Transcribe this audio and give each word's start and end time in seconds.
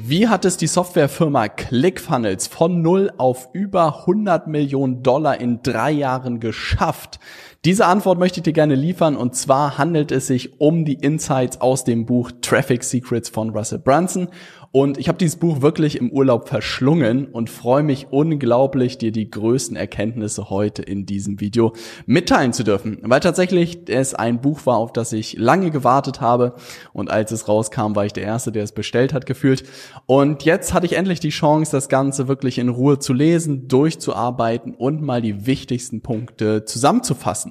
Wie 0.00 0.28
hat 0.28 0.44
es 0.44 0.56
die 0.56 0.68
Softwarefirma 0.68 1.48
ClickFunnels 1.48 2.46
von 2.46 2.82
null 2.82 3.12
auf 3.16 3.48
über 3.52 4.02
100 4.02 4.46
Millionen 4.46 5.02
Dollar 5.02 5.40
in 5.40 5.60
drei 5.64 5.90
Jahren 5.90 6.38
geschafft? 6.38 7.18
Diese 7.64 7.86
Antwort 7.86 8.20
möchte 8.20 8.38
ich 8.38 8.44
dir 8.44 8.52
gerne 8.52 8.76
liefern 8.76 9.16
und 9.16 9.34
zwar 9.34 9.78
handelt 9.78 10.12
es 10.12 10.28
sich 10.28 10.60
um 10.60 10.84
die 10.84 10.92
Insights 10.92 11.60
aus 11.60 11.82
dem 11.82 12.06
Buch 12.06 12.30
Traffic 12.40 12.84
Secrets 12.84 13.28
von 13.28 13.50
Russell 13.50 13.80
Brunson 13.80 14.28
und 14.70 14.98
ich 14.98 15.08
habe 15.08 15.16
dieses 15.16 15.36
Buch 15.36 15.62
wirklich 15.62 15.96
im 15.96 16.10
Urlaub 16.10 16.46
verschlungen 16.46 17.26
und 17.26 17.48
freue 17.48 17.82
mich 17.82 18.08
unglaublich, 18.10 18.98
dir 18.98 19.12
die 19.12 19.30
größten 19.30 19.76
Erkenntnisse 19.76 20.50
heute 20.50 20.82
in 20.82 21.06
diesem 21.06 21.40
Video 21.40 21.72
mitteilen 22.04 22.52
zu 22.52 22.64
dürfen. 22.64 22.98
Weil 23.02 23.20
tatsächlich 23.20 23.88
es 23.88 24.14
ein 24.14 24.42
Buch 24.42 24.66
war, 24.66 24.76
auf 24.76 24.92
das 24.92 25.14
ich 25.14 25.38
lange 25.38 25.70
gewartet 25.70 26.20
habe. 26.20 26.54
Und 26.92 27.10
als 27.10 27.32
es 27.32 27.48
rauskam, 27.48 27.96
war 27.96 28.04
ich 28.04 28.12
der 28.12 28.24
Erste, 28.24 28.52
der 28.52 28.62
es 28.62 28.72
bestellt 28.72 29.14
hat, 29.14 29.24
gefühlt. 29.24 29.64
Und 30.04 30.44
jetzt 30.44 30.74
hatte 30.74 30.84
ich 30.84 30.92
endlich 30.92 31.20
die 31.20 31.30
Chance, 31.30 31.72
das 31.72 31.88
Ganze 31.88 32.28
wirklich 32.28 32.58
in 32.58 32.68
Ruhe 32.68 32.98
zu 32.98 33.14
lesen, 33.14 33.68
durchzuarbeiten 33.68 34.74
und 34.74 35.00
mal 35.00 35.22
die 35.22 35.46
wichtigsten 35.46 36.02
Punkte 36.02 36.66
zusammenzufassen. 36.66 37.47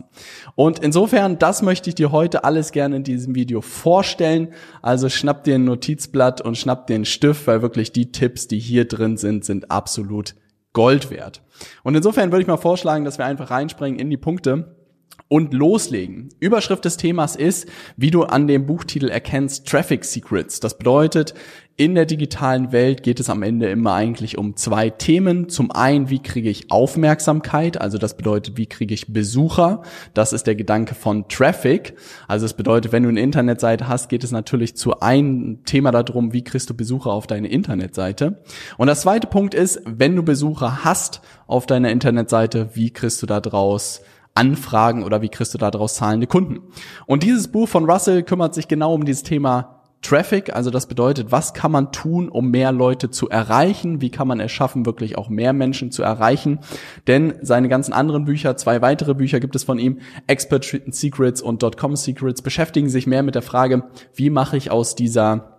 Und 0.56 0.80
insofern, 0.80 1.40
das 1.40 1.62
möchte 1.62 1.90
ich 1.90 1.96
dir 1.96 2.12
heute 2.12 2.44
alles 2.44 2.72
gerne 2.72 2.98
in 2.98 3.04
diesem 3.04 3.36
Video 3.36 3.62
vorstellen. 3.62 4.50
Also 4.82 5.10
schnapp 5.10 5.44
dir 5.44 5.56
ein 5.56 5.66
Notizblatt 5.66 6.42
und 6.42 6.58
schnapp 6.58 6.88
dir 6.88 7.04
Stift, 7.06 7.48
weil 7.48 7.62
wirklich 7.62 7.92
die 7.92 8.12
Tipps, 8.12 8.48
die 8.48 8.60
hier 8.60 8.86
drin 8.86 9.18
sind, 9.18 9.46
sind 9.46 9.72
absolut 9.72 10.36
Gold 10.74 11.10
wert. 11.10 11.42
Und 11.84 11.96
insofern 11.96 12.32
würde 12.32 12.42
ich 12.42 12.48
mal 12.48 12.58
vorschlagen, 12.58 13.04
dass 13.04 13.18
wir 13.18 13.26
einfach 13.26 13.50
reinspringen 13.50 14.00
in 14.00 14.10
die 14.10 14.18
Punkte 14.18 14.77
und 15.30 15.54
loslegen. 15.54 16.30
Überschrift 16.40 16.86
des 16.86 16.98
Themas 16.98 17.36
ist, 17.36 17.68
wie 17.98 18.12
du 18.12 18.24
an 18.24 18.48
dem 18.48 18.66
Buchtitel 18.66 19.10
erkennst, 19.10 19.68
Traffic 19.68 20.06
Secrets. 20.06 20.60
Das 20.60 20.78
bedeutet, 20.78 21.34
in 21.80 21.94
der 21.94 22.08
digitalen 22.08 22.72
Welt 22.72 23.04
geht 23.04 23.20
es 23.20 23.30
am 23.30 23.44
Ende 23.44 23.70
immer 23.70 23.94
eigentlich 23.94 24.40
um 24.40 24.56
zwei 24.56 24.90
Themen. 24.90 25.48
Zum 25.48 25.72
einen, 25.72 26.10
wie 26.10 26.18
kriege 26.18 26.50
ich 26.50 26.72
Aufmerksamkeit? 26.72 27.80
Also 27.80 28.00
das 28.00 28.18
bedeutet, 28.18 28.58
wie 28.58 28.66
kriege 28.66 28.96
ich 28.96 29.14
Besucher? 29.14 29.84
Das 30.16 30.34
ist 30.34 30.48
der 30.48 30.56
Gedanke 30.56 30.96
von 30.96 31.28
Traffic. 31.28 31.96
Also 32.28 32.48
es 32.48 32.56
bedeutet, 32.56 32.94
wenn 32.94 33.04
du 33.04 33.10
eine 33.10 33.22
Internetseite 33.22 33.88
hast, 33.88 34.10
geht 34.10 34.24
es 34.24 34.32
natürlich 34.32 34.76
zu 34.76 35.02
einem 35.02 35.66
Thema 35.66 35.92
darum, 35.92 36.34
wie 36.34 36.44
kriegst 36.44 36.68
du 36.72 36.74
Besucher 36.74 37.12
auf 37.12 37.28
deine 37.28 37.48
Internetseite? 37.48 38.42
Und 38.78 38.88
das 38.88 39.02
zweite 39.02 39.28
Punkt 39.28 39.54
ist, 39.54 39.80
wenn 39.86 40.16
du 40.16 40.24
Besucher 40.24 40.84
hast 40.84 41.22
auf 41.46 41.68
deiner 41.68 41.92
Internetseite, 41.92 42.70
wie 42.74 42.90
kriegst 42.90 43.22
du 43.22 43.28
da 43.28 43.40
draus 43.40 44.02
Anfragen 44.38 45.04
oder 45.04 45.22
wie 45.22 45.30
kriegst 45.30 45.54
du 45.54 45.58
daraus 45.58 45.96
zahlende 45.96 46.28
Kunden? 46.28 46.60
Und 47.06 47.24
dieses 47.24 47.48
Buch 47.48 47.68
von 47.68 47.90
Russell 47.90 48.24
kümmert 48.24 48.54
sich 48.54 48.68
genau 48.68 48.94
um 48.94 49.04
dieses 49.04 49.24
Thema 49.24 49.78
Traffic, 50.04 50.56
also 50.56 50.70
das 50.70 50.86
bedeutet, 50.86 51.32
was 51.32 51.56
kann 51.56 51.72
man 51.72 51.92
tun, 51.92 52.30
um 52.30 52.52
mehr 52.52 52.72
Leute 52.72 53.10
zu 53.10 53.30
erreichen? 53.30 54.00
Wie 54.00 54.12
kann 54.12 54.28
man 54.28 54.40
es 54.40 54.52
schaffen, 54.52 54.86
wirklich 54.86 55.18
auch 55.18 55.28
mehr 55.28 55.54
Menschen 55.54 55.92
zu 55.92 56.04
erreichen? 56.04 56.60
Denn 57.08 57.34
seine 57.42 57.68
ganzen 57.68 57.94
anderen 57.94 58.26
Bücher, 58.26 58.56
zwei 58.58 58.82
weitere 58.84 59.16
Bücher 59.16 59.40
gibt 59.40 59.56
es 59.56 59.64
von 59.64 59.80
ihm, 59.80 60.00
Expert 60.28 60.66
Secrets 60.92 61.42
und 61.42 61.64
Dotcom 61.64 61.96
Secrets, 61.96 62.44
beschäftigen 62.44 62.90
sich 62.90 63.08
mehr 63.08 63.24
mit 63.24 63.34
der 63.34 63.42
Frage, 63.42 63.84
wie 64.14 64.30
mache 64.30 64.56
ich 64.56 64.70
aus 64.70 64.94
dieser 64.94 65.57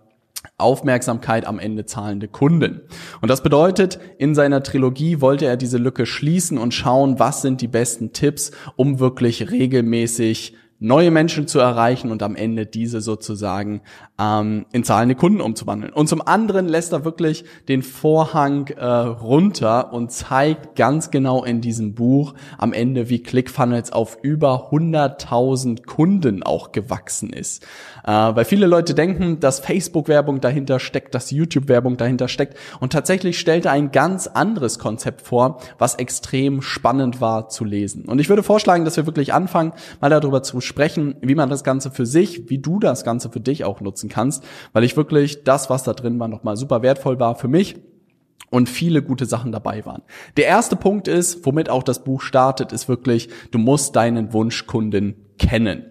Aufmerksamkeit 0.59 1.45
am 1.45 1.59
Ende 1.59 1.85
zahlende 1.85 2.27
Kunden. 2.27 2.81
Und 3.21 3.29
das 3.29 3.43
bedeutet, 3.43 3.99
in 4.17 4.35
seiner 4.35 4.63
Trilogie 4.63 5.21
wollte 5.21 5.45
er 5.45 5.57
diese 5.57 5.77
Lücke 5.77 6.05
schließen 6.05 6.57
und 6.57 6.73
schauen, 6.73 7.19
was 7.19 7.41
sind 7.41 7.61
die 7.61 7.67
besten 7.67 8.13
Tipps, 8.13 8.51
um 8.75 8.99
wirklich 8.99 9.51
regelmäßig 9.51 10.55
neue 10.79 11.11
Menschen 11.11 11.47
zu 11.47 11.59
erreichen 11.59 12.11
und 12.11 12.23
am 12.23 12.35
Ende 12.35 12.65
diese 12.65 13.01
sozusagen 13.01 13.81
ähm, 14.19 14.65
in 14.71 14.83
zahlende 14.83 15.15
Kunden 15.15 15.41
umzuwandeln. 15.41 15.93
Und 15.93 16.09
zum 16.09 16.21
anderen 16.25 16.67
lässt 16.67 16.91
er 16.91 17.05
wirklich 17.05 17.45
den 17.67 17.81
Vorhang 17.81 18.67
äh, 18.67 18.85
runter 18.85 19.93
und 19.93 20.11
zeigt 20.11 20.75
ganz 20.75 21.09
genau 21.09 21.43
in 21.43 21.61
diesem 21.61 21.95
Buch 21.95 22.33
am 22.57 22.73
Ende, 22.73 23.09
wie 23.09 23.23
ClickFunnels 23.23 23.91
auf 23.93 24.17
über 24.21 24.71
100.000 24.71 25.85
Kunden 25.85 26.43
auch 26.43 26.71
gewachsen 26.71 27.31
ist. 27.31 27.63
Äh, 28.03 28.11
weil 28.11 28.45
viele 28.45 28.67
Leute 28.67 28.93
denken, 28.93 29.39
dass 29.39 29.59
Facebook-Werbung 29.59 30.41
dahinter 30.41 30.79
steckt, 30.79 31.15
dass 31.15 31.31
YouTube-Werbung 31.31 31.97
dahinter 31.97 32.27
steckt. 32.27 32.57
Und 32.79 32.91
tatsächlich 32.91 33.39
stellt 33.39 33.65
er 33.65 33.71
ein 33.71 33.91
ganz 33.91 34.27
anderes 34.27 34.79
Konzept 34.79 35.21
vor, 35.21 35.59
was 35.77 35.95
extrem 35.95 36.61
spannend 36.61 37.21
war 37.21 37.47
zu 37.49 37.63
lesen. 37.63 38.05
Und 38.05 38.19
ich 38.19 38.27
würde 38.27 38.43
vorschlagen, 38.43 38.83
dass 38.83 38.97
wir 38.97 39.05
wirklich 39.05 39.33
anfangen, 39.33 39.73
mal 40.01 40.09
darüber 40.09 40.43
zu 40.43 40.59
sprechen, 40.59 41.15
wie 41.21 41.35
man 41.35 41.49
das 41.49 41.63
Ganze 41.63 41.91
für 41.91 42.05
sich, 42.05 42.49
wie 42.49 42.57
du 42.57 42.79
das 42.79 43.03
Ganze 43.03 43.29
für 43.29 43.39
dich 43.39 43.63
auch 43.63 43.79
nutzen 43.79 44.08
kannst, 44.09 44.43
weil 44.73 44.83
ich 44.83 44.97
wirklich 44.97 45.43
das, 45.43 45.69
was 45.69 45.83
da 45.83 45.93
drin 45.93 46.19
war, 46.19 46.27
nochmal 46.27 46.57
super 46.57 46.81
wertvoll 46.81 47.19
war 47.19 47.35
für 47.35 47.47
mich 47.47 47.77
und 48.49 48.69
viele 48.69 49.01
gute 49.01 49.25
Sachen 49.25 49.51
dabei 49.51 49.85
waren. 49.85 50.01
Der 50.37 50.45
erste 50.45 50.75
Punkt 50.75 51.07
ist, 51.07 51.45
womit 51.45 51.69
auch 51.69 51.83
das 51.83 52.03
Buch 52.03 52.21
startet, 52.21 52.71
ist 52.71 52.89
wirklich, 52.89 53.29
du 53.51 53.59
musst 53.59 53.95
deinen 53.95 54.33
Wunschkunden 54.33 55.15
kennen. 55.37 55.85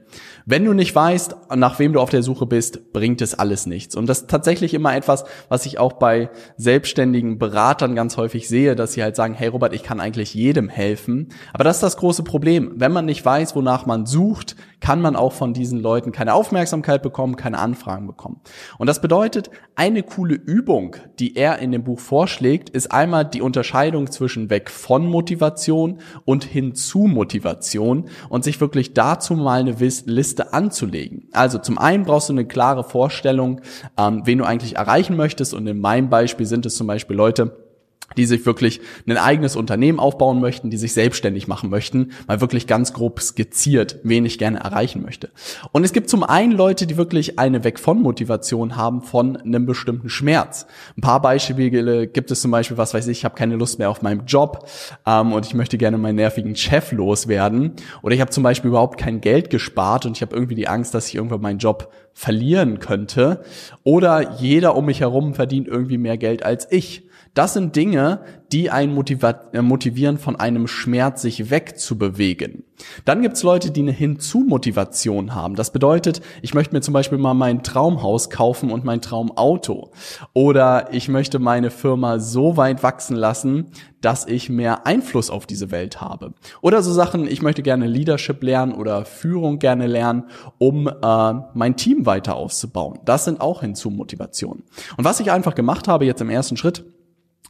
Wenn 0.50 0.64
du 0.64 0.72
nicht 0.72 0.94
weißt, 0.94 1.36
nach 1.56 1.78
wem 1.78 1.92
du 1.92 2.00
auf 2.00 2.08
der 2.08 2.22
Suche 2.22 2.46
bist, 2.46 2.94
bringt 2.94 3.20
es 3.20 3.34
alles 3.34 3.66
nichts. 3.66 3.94
Und 3.94 4.08
das 4.08 4.20
ist 4.20 4.30
tatsächlich 4.30 4.72
immer 4.72 4.96
etwas, 4.96 5.24
was 5.50 5.66
ich 5.66 5.78
auch 5.78 5.92
bei 5.92 6.30
selbstständigen 6.56 7.36
Beratern 7.36 7.94
ganz 7.94 8.16
häufig 8.16 8.48
sehe, 8.48 8.74
dass 8.74 8.94
sie 8.94 9.02
halt 9.02 9.14
sagen, 9.14 9.34
hey 9.34 9.48
Robert, 9.48 9.74
ich 9.74 9.82
kann 9.82 10.00
eigentlich 10.00 10.32
jedem 10.32 10.70
helfen. 10.70 11.28
Aber 11.52 11.64
das 11.64 11.76
ist 11.76 11.82
das 11.82 11.98
große 11.98 12.22
Problem. 12.22 12.72
Wenn 12.76 12.92
man 12.92 13.04
nicht 13.04 13.22
weiß, 13.22 13.56
wonach 13.56 13.84
man 13.84 14.06
sucht, 14.06 14.56
kann 14.80 15.02
man 15.02 15.16
auch 15.16 15.34
von 15.34 15.52
diesen 15.52 15.80
Leuten 15.80 16.12
keine 16.12 16.32
Aufmerksamkeit 16.32 17.02
bekommen, 17.02 17.36
keine 17.36 17.58
Anfragen 17.58 18.06
bekommen. 18.06 18.40
Und 18.78 18.86
das 18.86 19.02
bedeutet, 19.02 19.50
eine 19.74 20.02
coole 20.02 20.34
Übung, 20.34 20.96
die 21.18 21.36
er 21.36 21.58
in 21.58 21.72
dem 21.72 21.84
Buch 21.84 22.00
vorschlägt, 22.00 22.70
ist 22.70 22.90
einmal 22.90 23.26
die 23.26 23.42
Unterscheidung 23.42 24.10
zwischen 24.10 24.48
weg 24.48 24.70
von 24.70 25.04
Motivation 25.06 25.98
und 26.24 26.44
hin 26.44 26.74
zu 26.74 27.00
Motivation 27.00 28.08
und 28.28 28.44
sich 28.44 28.60
wirklich 28.60 28.94
dazu 28.94 29.34
mal 29.34 29.60
eine 29.60 29.72
Liste 29.72 30.37
anzulegen. 30.40 31.28
Also 31.32 31.58
zum 31.58 31.78
einen 31.78 32.04
brauchst 32.04 32.28
du 32.28 32.32
eine 32.32 32.46
klare 32.46 32.84
Vorstellung, 32.84 33.60
ähm, 33.96 34.22
wen 34.24 34.38
du 34.38 34.44
eigentlich 34.44 34.76
erreichen 34.76 35.16
möchtest 35.16 35.54
und 35.54 35.66
in 35.66 35.80
meinem 35.80 36.08
Beispiel 36.08 36.46
sind 36.46 36.66
es 36.66 36.76
zum 36.76 36.86
Beispiel 36.86 37.16
Leute, 37.16 37.67
die 38.16 38.24
sich 38.24 38.46
wirklich 38.46 38.80
ein 39.06 39.16
eigenes 39.16 39.54
Unternehmen 39.54 40.00
aufbauen 40.00 40.40
möchten, 40.40 40.70
die 40.70 40.76
sich 40.76 40.92
selbstständig 40.92 41.46
machen 41.46 41.70
möchten, 41.70 42.12
mal 42.26 42.40
wirklich 42.40 42.66
ganz 42.66 42.92
grob 42.92 43.20
skizziert, 43.20 43.98
wen 44.02 44.24
ich 44.24 44.38
gerne 44.38 44.60
erreichen 44.60 45.02
möchte. 45.02 45.30
Und 45.72 45.84
es 45.84 45.92
gibt 45.92 46.08
zum 46.08 46.22
einen 46.22 46.52
Leute, 46.52 46.86
die 46.86 46.96
wirklich 46.96 47.38
eine 47.38 47.64
Weg 47.64 47.78
von 47.78 48.00
Motivation 48.00 48.76
haben 48.76 49.02
von 49.02 49.36
einem 49.36 49.66
bestimmten 49.66 50.08
Schmerz. 50.08 50.66
Ein 50.96 51.02
paar 51.02 51.20
Beispiele 51.20 52.06
gibt 52.06 52.30
es 52.30 52.40
zum 52.40 52.50
Beispiel, 52.50 52.78
was 52.78 52.94
weiß 52.94 53.06
ich, 53.08 53.18
ich 53.18 53.24
habe 53.24 53.34
keine 53.34 53.56
Lust 53.56 53.78
mehr 53.78 53.90
auf 53.90 54.02
meinen 54.02 54.26
Job 54.26 54.68
ähm, 55.06 55.32
und 55.32 55.46
ich 55.46 55.54
möchte 55.54 55.78
gerne 55.78 55.98
meinen 55.98 56.16
nervigen 56.16 56.56
Chef 56.56 56.92
loswerden. 56.92 57.72
Oder 58.02 58.14
ich 58.14 58.20
habe 58.20 58.30
zum 58.30 58.42
Beispiel 58.42 58.68
überhaupt 58.68 58.98
kein 58.98 59.20
Geld 59.20 59.50
gespart 59.50 60.06
und 60.06 60.16
ich 60.16 60.22
habe 60.22 60.34
irgendwie 60.34 60.54
die 60.54 60.68
Angst, 60.68 60.94
dass 60.94 61.08
ich 61.08 61.14
irgendwann 61.14 61.40
meinen 61.40 61.58
Job 61.58 61.92
verlieren 62.14 62.80
könnte. 62.80 63.42
Oder 63.84 64.38
jeder 64.40 64.76
um 64.76 64.86
mich 64.86 65.00
herum 65.00 65.34
verdient 65.34 65.68
irgendwie 65.68 65.98
mehr 65.98 66.16
Geld 66.16 66.42
als 66.42 66.70
ich. 66.70 67.07
Das 67.34 67.54
sind 67.54 67.76
Dinge, 67.76 68.20
die 68.52 68.70
einen 68.70 68.96
äh, 68.96 69.62
motivieren, 69.62 70.18
von 70.18 70.36
einem 70.36 70.66
Schmerz 70.66 71.22
sich 71.22 71.50
wegzubewegen. 71.50 72.64
Dann 73.04 73.22
gibt's 73.22 73.42
Leute, 73.42 73.70
die 73.70 73.80
eine 73.80 73.92
Hinzu-Motivation 73.92 75.34
haben. 75.34 75.54
Das 75.54 75.72
bedeutet, 75.72 76.20
ich 76.42 76.54
möchte 76.54 76.74
mir 76.74 76.80
zum 76.80 76.94
Beispiel 76.94 77.18
mal 77.18 77.34
mein 77.34 77.62
Traumhaus 77.62 78.30
kaufen 78.30 78.70
und 78.70 78.84
mein 78.84 79.00
Traumauto. 79.00 79.90
Oder 80.32 80.88
ich 80.92 81.08
möchte 81.08 81.38
meine 81.38 81.70
Firma 81.70 82.18
so 82.18 82.56
weit 82.56 82.82
wachsen 82.82 83.16
lassen, 83.16 83.66
dass 84.00 84.26
ich 84.26 84.48
mehr 84.48 84.86
Einfluss 84.86 85.28
auf 85.28 85.46
diese 85.46 85.70
Welt 85.70 86.00
habe. 86.00 86.34
Oder 86.60 86.82
so 86.82 86.92
Sachen, 86.92 87.26
ich 87.26 87.42
möchte 87.42 87.62
gerne 87.62 87.86
Leadership 87.86 88.42
lernen 88.42 88.72
oder 88.72 89.04
Führung 89.04 89.58
gerne 89.58 89.86
lernen, 89.86 90.24
um 90.58 90.86
äh, 90.86 91.34
mein 91.54 91.76
Team 91.76 92.06
weiter 92.06 92.36
aufzubauen. 92.36 93.00
Das 93.04 93.24
sind 93.24 93.40
auch 93.40 93.60
Hinzu-Motivationen. 93.60 94.62
Und 94.96 95.04
was 95.04 95.20
ich 95.20 95.32
einfach 95.32 95.54
gemacht 95.54 95.88
habe 95.88 96.06
jetzt 96.06 96.20
im 96.20 96.30
ersten 96.30 96.56
Schritt, 96.56 96.84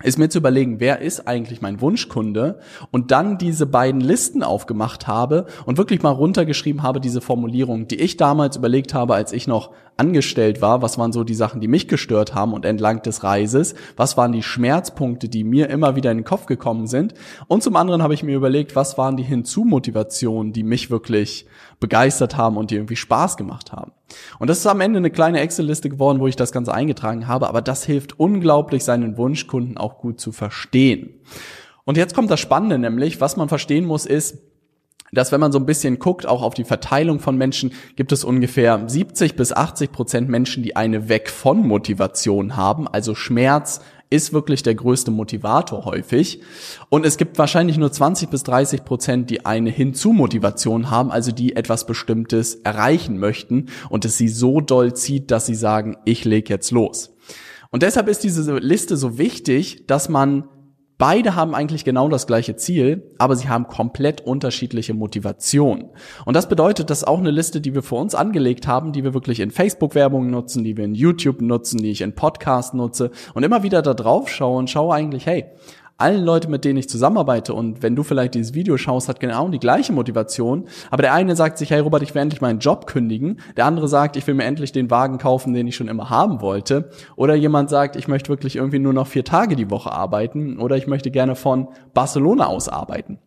ist 0.02 0.18
mir 0.18 0.28
zu 0.28 0.38
überlegen, 0.38 0.78
wer 0.78 1.00
ist 1.00 1.26
eigentlich 1.26 1.60
mein 1.60 1.80
Wunschkunde? 1.80 2.60
Und 2.90 3.10
dann 3.10 3.36
diese 3.36 3.66
beiden 3.66 4.00
Listen 4.00 4.42
aufgemacht 4.42 5.06
habe 5.06 5.46
und 5.66 5.76
wirklich 5.76 6.02
mal 6.02 6.10
runtergeschrieben 6.10 6.82
habe, 6.82 7.00
diese 7.00 7.20
Formulierung, 7.20 7.88
die 7.88 8.00
ich 8.00 8.16
damals 8.16 8.56
überlegt 8.56 8.94
habe, 8.94 9.14
als 9.14 9.32
ich 9.32 9.48
noch 9.48 9.72
angestellt 9.96 10.62
war, 10.62 10.80
was 10.80 10.96
waren 10.96 11.12
so 11.12 11.24
die 11.24 11.34
Sachen, 11.34 11.60
die 11.60 11.66
mich 11.66 11.88
gestört 11.88 12.34
haben? 12.34 12.52
Und 12.52 12.64
entlang 12.64 13.02
des 13.02 13.24
Reises, 13.24 13.74
was 13.96 14.16
waren 14.16 14.32
die 14.32 14.44
Schmerzpunkte, 14.44 15.28
die 15.28 15.42
mir 15.42 15.68
immer 15.68 15.96
wieder 15.96 16.12
in 16.12 16.18
den 16.18 16.24
Kopf 16.24 16.46
gekommen 16.46 16.86
sind? 16.86 17.14
Und 17.48 17.64
zum 17.64 17.74
anderen 17.74 18.02
habe 18.02 18.14
ich 18.14 18.22
mir 18.22 18.36
überlegt, 18.36 18.76
was 18.76 18.96
waren 18.96 19.16
die 19.16 19.24
Hinzumotivationen, 19.24 20.52
die 20.52 20.62
mich 20.62 20.90
wirklich 20.90 21.46
begeistert 21.80 22.36
haben 22.36 22.56
und 22.56 22.70
die 22.70 22.76
irgendwie 22.76 22.96
Spaß 22.96 23.36
gemacht 23.36 23.72
haben. 23.72 23.92
Und 24.38 24.48
das 24.48 24.58
ist 24.58 24.66
am 24.66 24.80
Ende 24.80 24.98
eine 24.98 25.10
kleine 25.10 25.40
Excel-Liste 25.40 25.88
geworden, 25.88 26.20
wo 26.20 26.26
ich 26.26 26.36
das 26.36 26.52
Ganze 26.52 26.74
eingetragen 26.74 27.28
habe, 27.28 27.48
aber 27.48 27.62
das 27.62 27.84
hilft 27.84 28.18
unglaublich, 28.18 28.84
seinen 28.84 29.16
Wunschkunden 29.16 29.76
auch 29.76 29.98
gut 29.98 30.20
zu 30.20 30.32
verstehen. 30.32 31.20
Und 31.84 31.96
jetzt 31.96 32.14
kommt 32.14 32.30
das 32.30 32.40
Spannende, 32.40 32.78
nämlich, 32.78 33.20
was 33.20 33.36
man 33.36 33.48
verstehen 33.48 33.86
muss, 33.86 34.06
ist, 34.06 34.38
dass 35.12 35.32
wenn 35.32 35.40
man 35.40 35.52
so 35.52 35.58
ein 35.58 35.66
bisschen 35.66 35.98
guckt, 35.98 36.26
auch 36.26 36.42
auf 36.42 36.54
die 36.54 36.64
Verteilung 36.64 37.20
von 37.20 37.36
Menschen, 37.36 37.72
gibt 37.96 38.12
es 38.12 38.24
ungefähr 38.24 38.82
70 38.86 39.36
bis 39.36 39.52
80 39.52 39.92
Prozent 39.92 40.28
Menschen, 40.28 40.62
die 40.62 40.76
eine 40.76 41.08
Weg 41.08 41.30
von 41.30 41.66
Motivation 41.66 42.56
haben, 42.56 42.86
also 42.86 43.14
Schmerz, 43.14 43.80
ist 44.10 44.32
wirklich 44.32 44.62
der 44.62 44.74
größte 44.74 45.10
Motivator 45.10 45.84
häufig. 45.84 46.40
Und 46.88 47.04
es 47.04 47.16
gibt 47.16 47.38
wahrscheinlich 47.38 47.76
nur 47.76 47.92
20 47.92 48.30
bis 48.30 48.42
30 48.42 48.84
Prozent, 48.84 49.30
die 49.30 49.44
eine 49.44 49.70
Hinzu-Motivation 49.70 50.90
haben, 50.90 51.10
also 51.10 51.32
die 51.32 51.56
etwas 51.56 51.86
Bestimmtes 51.86 52.56
erreichen 52.56 53.18
möchten 53.18 53.66
und 53.90 54.04
es 54.04 54.16
sie 54.16 54.28
so 54.28 54.60
doll 54.60 54.94
zieht, 54.94 55.30
dass 55.30 55.46
sie 55.46 55.54
sagen, 55.54 55.96
ich 56.04 56.24
leg 56.24 56.48
jetzt 56.48 56.70
los. 56.70 57.14
Und 57.70 57.82
deshalb 57.82 58.08
ist 58.08 58.24
diese 58.24 58.58
Liste 58.58 58.96
so 58.96 59.18
wichtig, 59.18 59.86
dass 59.86 60.08
man 60.08 60.48
Beide 60.98 61.36
haben 61.36 61.54
eigentlich 61.54 61.84
genau 61.84 62.08
das 62.08 62.26
gleiche 62.26 62.56
Ziel, 62.56 63.14
aber 63.18 63.36
sie 63.36 63.48
haben 63.48 63.68
komplett 63.68 64.20
unterschiedliche 64.20 64.94
Motivationen. 64.94 65.90
Und 66.24 66.34
das 66.34 66.48
bedeutet, 66.48 66.90
dass 66.90 67.04
auch 67.04 67.20
eine 67.20 67.30
Liste, 67.30 67.60
die 67.60 67.72
wir 67.72 67.84
für 67.84 67.94
uns 67.94 68.16
angelegt 68.16 68.66
haben, 68.66 68.92
die 68.92 69.04
wir 69.04 69.14
wirklich 69.14 69.38
in 69.38 69.52
Facebook-Werbung 69.52 70.28
nutzen, 70.28 70.64
die 70.64 70.76
wir 70.76 70.84
in 70.84 70.96
YouTube 70.96 71.40
nutzen, 71.40 71.78
die 71.78 71.92
ich 71.92 72.00
in 72.00 72.16
Podcast 72.16 72.74
nutze 72.74 73.12
und 73.34 73.44
immer 73.44 73.62
wieder 73.62 73.80
da 73.80 73.94
drauf 73.94 74.28
schaue 74.28 74.58
und 74.58 74.70
schaue 74.70 74.92
eigentlich, 74.92 75.24
hey, 75.26 75.46
allen 75.98 76.24
Leute, 76.24 76.48
mit 76.48 76.64
denen 76.64 76.78
ich 76.78 76.88
zusammenarbeite 76.88 77.52
und 77.52 77.82
wenn 77.82 77.96
du 77.96 78.02
vielleicht 78.02 78.34
dieses 78.34 78.54
Video 78.54 78.78
schaust, 78.78 79.08
hat 79.08 79.20
genau 79.20 79.48
die 79.48 79.58
gleiche 79.58 79.92
Motivation, 79.92 80.66
aber 80.90 81.02
der 81.02 81.12
eine 81.12 81.36
sagt 81.36 81.58
sich, 81.58 81.70
hey 81.70 81.80
Robert, 81.80 82.02
ich 82.02 82.14
will 82.14 82.22
endlich 82.22 82.40
meinen 82.40 82.60
Job 82.60 82.86
kündigen, 82.86 83.40
der 83.56 83.66
andere 83.66 83.88
sagt, 83.88 84.16
ich 84.16 84.26
will 84.26 84.34
mir 84.34 84.44
endlich 84.44 84.72
den 84.72 84.90
Wagen 84.90 85.18
kaufen, 85.18 85.52
den 85.52 85.66
ich 85.66 85.76
schon 85.76 85.88
immer 85.88 86.08
haben 86.08 86.40
wollte, 86.40 86.90
oder 87.16 87.34
jemand 87.34 87.68
sagt, 87.68 87.96
ich 87.96 88.08
möchte 88.08 88.28
wirklich 88.28 88.56
irgendwie 88.56 88.78
nur 88.78 88.92
noch 88.92 89.06
vier 89.06 89.24
Tage 89.24 89.56
die 89.56 89.70
Woche 89.70 89.92
arbeiten. 89.92 90.58
Oder 90.58 90.76
ich 90.76 90.86
möchte 90.86 91.10
gerne 91.10 91.34
von 91.34 91.68
Barcelona 91.94 92.46
aus 92.46 92.68
arbeiten. 92.68 93.18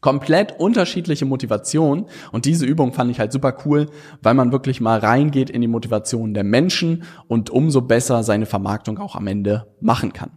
Komplett 0.00 0.60
unterschiedliche 0.60 1.24
Motivationen 1.24 2.06
und 2.30 2.44
diese 2.44 2.64
Übung 2.64 2.92
fand 2.92 3.10
ich 3.10 3.18
halt 3.18 3.32
super 3.32 3.56
cool, 3.64 3.86
weil 4.22 4.34
man 4.34 4.52
wirklich 4.52 4.80
mal 4.80 5.00
reingeht 5.00 5.50
in 5.50 5.60
die 5.60 5.66
Motivation 5.66 6.34
der 6.34 6.44
Menschen 6.44 7.02
und 7.26 7.50
umso 7.50 7.80
besser 7.80 8.22
seine 8.22 8.46
Vermarktung 8.46 8.98
auch 8.98 9.16
am 9.16 9.26
Ende 9.26 9.66
machen 9.80 10.12
kann. 10.12 10.30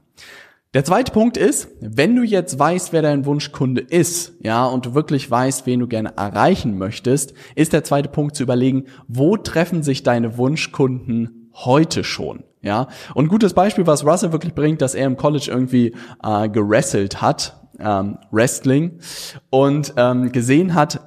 Der 0.73 0.85
zweite 0.85 1.11
Punkt 1.11 1.35
ist, 1.35 1.67
wenn 1.81 2.15
du 2.15 2.23
jetzt 2.23 2.57
weißt, 2.57 2.93
wer 2.93 3.01
dein 3.01 3.25
Wunschkunde 3.25 3.81
ist, 3.81 4.35
ja, 4.41 4.65
und 4.65 4.85
du 4.85 4.93
wirklich 4.93 5.29
weißt, 5.29 5.65
wen 5.65 5.81
du 5.81 5.87
gerne 5.87 6.13
erreichen 6.15 6.77
möchtest, 6.77 7.33
ist 7.55 7.73
der 7.73 7.83
zweite 7.83 8.07
Punkt 8.07 8.37
zu 8.37 8.43
überlegen, 8.43 8.85
wo 9.09 9.35
treffen 9.35 9.83
sich 9.83 10.03
deine 10.03 10.37
Wunschkunden 10.37 11.49
heute 11.53 12.05
schon? 12.05 12.45
Ja, 12.61 12.87
und 13.15 13.27
gutes 13.27 13.53
Beispiel, 13.53 13.85
was 13.85 14.05
Russell 14.05 14.31
wirklich 14.31 14.55
bringt, 14.55 14.81
dass 14.81 14.95
er 14.95 15.07
im 15.07 15.17
College 15.17 15.47
irgendwie 15.49 15.93
äh, 16.23 16.47
gerasselt 16.47 17.21
hat, 17.21 17.59
ähm, 17.77 18.17
Wrestling, 18.31 18.99
und 19.49 19.93
ähm, 19.97 20.31
gesehen 20.31 20.73
hat, 20.73 21.01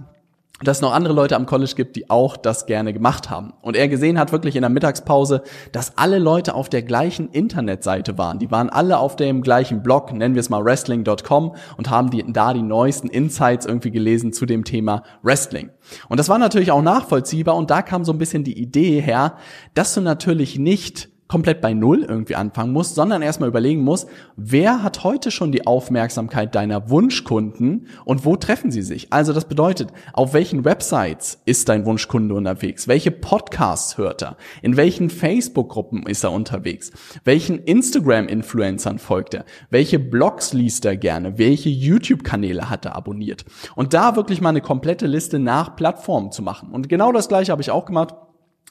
dass 0.62 0.79
es 0.79 0.83
noch 0.83 0.95
andere 0.95 1.12
Leute 1.15 1.35
am 1.35 1.47
College 1.47 1.73
gibt, 1.75 1.97
die 1.97 2.09
auch 2.11 2.37
das 2.37 2.67
gerne 2.67 2.93
gemacht 2.93 3.29
haben. 3.29 3.55
Und 3.61 3.77
er 3.77 3.89
gesehen 3.89 4.19
hat 4.19 4.31
wirklich 4.31 4.55
in 4.55 4.62
der 4.62 4.71
Mittagspause, 4.71 5.43
dass 5.73 5.99
alle 5.99 6.19
Leute 6.21 6.55
auf 6.55 6.69
der 6.69 6.83
gleichen 6.83 7.29
Internetseite 7.31 8.19
waren. 8.19 8.39
Die 8.39 8.53
waren 8.53 8.71
alle 8.71 8.99
auf 8.99 9.17
dem 9.17 9.43
gleichen 9.43 9.83
Blog, 9.83 10.12
nennen 10.12 10.37
wir 10.37 10.41
es 10.41 10.51
mal 10.51 10.65
wrestling.com 10.65 11.56
und 11.77 11.91
haben 11.91 12.11
die, 12.11 12.25
da 12.33 12.55
die 12.55 12.62
neuesten 12.62 13.09
Insights 13.09 13.67
irgendwie 13.67 13.91
gelesen 13.91 14.33
zu 14.33 14.47
dem 14.47 14.65
Thema 14.65 15.03
Wrestling. 15.23 15.71
Und 16.09 16.21
das 16.21 16.29
war 16.29 16.39
natürlich 16.39 16.71
auch 16.71 16.83
nachvollziehbar 16.83 17.57
und 17.57 17.71
da 17.71 17.83
kam 17.83 18.05
so 18.05 18.12
ein 18.12 18.19
bisschen 18.19 18.45
die 18.45 18.59
Idee 18.59 19.00
her, 19.00 19.35
dass 19.75 19.93
du 19.95 20.00
natürlich 20.00 20.59
nicht 20.59 21.09
komplett 21.29 21.61
bei 21.61 21.73
Null 21.73 22.05
irgendwie 22.06 22.35
anfangen 22.35 22.73
musst, 22.73 22.94
sondern 22.94 23.23
erstmal 23.23 23.49
überlegen 23.49 23.82
musst, 23.82 24.09
wer 24.37 24.82
hat 24.82 25.05
heute 25.05 25.31
schon 25.31 25.53
die 25.53 25.67
Aufmerksamkeit 25.67 26.55
deiner 26.55 26.91
Wunschkunden 26.91 27.88
und 28.05 28.25
wo 28.25 28.37
treffen 28.37 28.71
sie 28.71 28.82
sich? 28.82 29.12
Also 29.12 29.32
das 29.32 29.47
bedeutet, 29.47 29.91
auf 30.12 30.35
welchen 30.35 30.65
Websites 30.65 31.41
ist 31.47 31.69
dein 31.69 31.87
Wunschkunde 31.87 32.35
unterwegs? 32.35 32.88
Welche 32.88 33.11
Podcasts 33.11 33.97
hört 33.97 34.23
er? 34.23 34.37
In 34.61 34.76
welchen 34.76 35.09
Facebook-Gruppen 35.09 36.05
ist 36.05 36.25
er 36.25 36.32
unterwegs? 36.32 36.93
Welchen 37.25 37.59
Instagram-Influencern 37.59 38.99
folgt 38.99 39.35
er? 39.35 39.44
Welche 39.71 39.99
Blogs 39.99 40.53
liest 40.53 40.85
er 40.85 40.97
gerne? 40.97 41.38
Welche 41.38 41.71
YouTube-Kanäle 41.71 42.69
hat 42.69 42.85
er 42.85 42.97
abonniert? 42.97 43.44
Und 43.75 43.94
da 43.94 44.17
wirklich 44.17 44.41
mal 44.41 44.50
eine 44.50 44.61
komplette 44.61 45.06
Liste 45.06 45.38
nach 45.38 45.75
Plattformen 45.75 46.32
zu 46.32 46.43
machen. 46.43 46.71
Und 46.71 46.88
genau 46.88 47.12
das 47.12 47.29
gleiche 47.29 47.50
habe 47.50 47.62
ich 47.62 47.71
auch 47.71 47.87
gemacht 47.87 48.15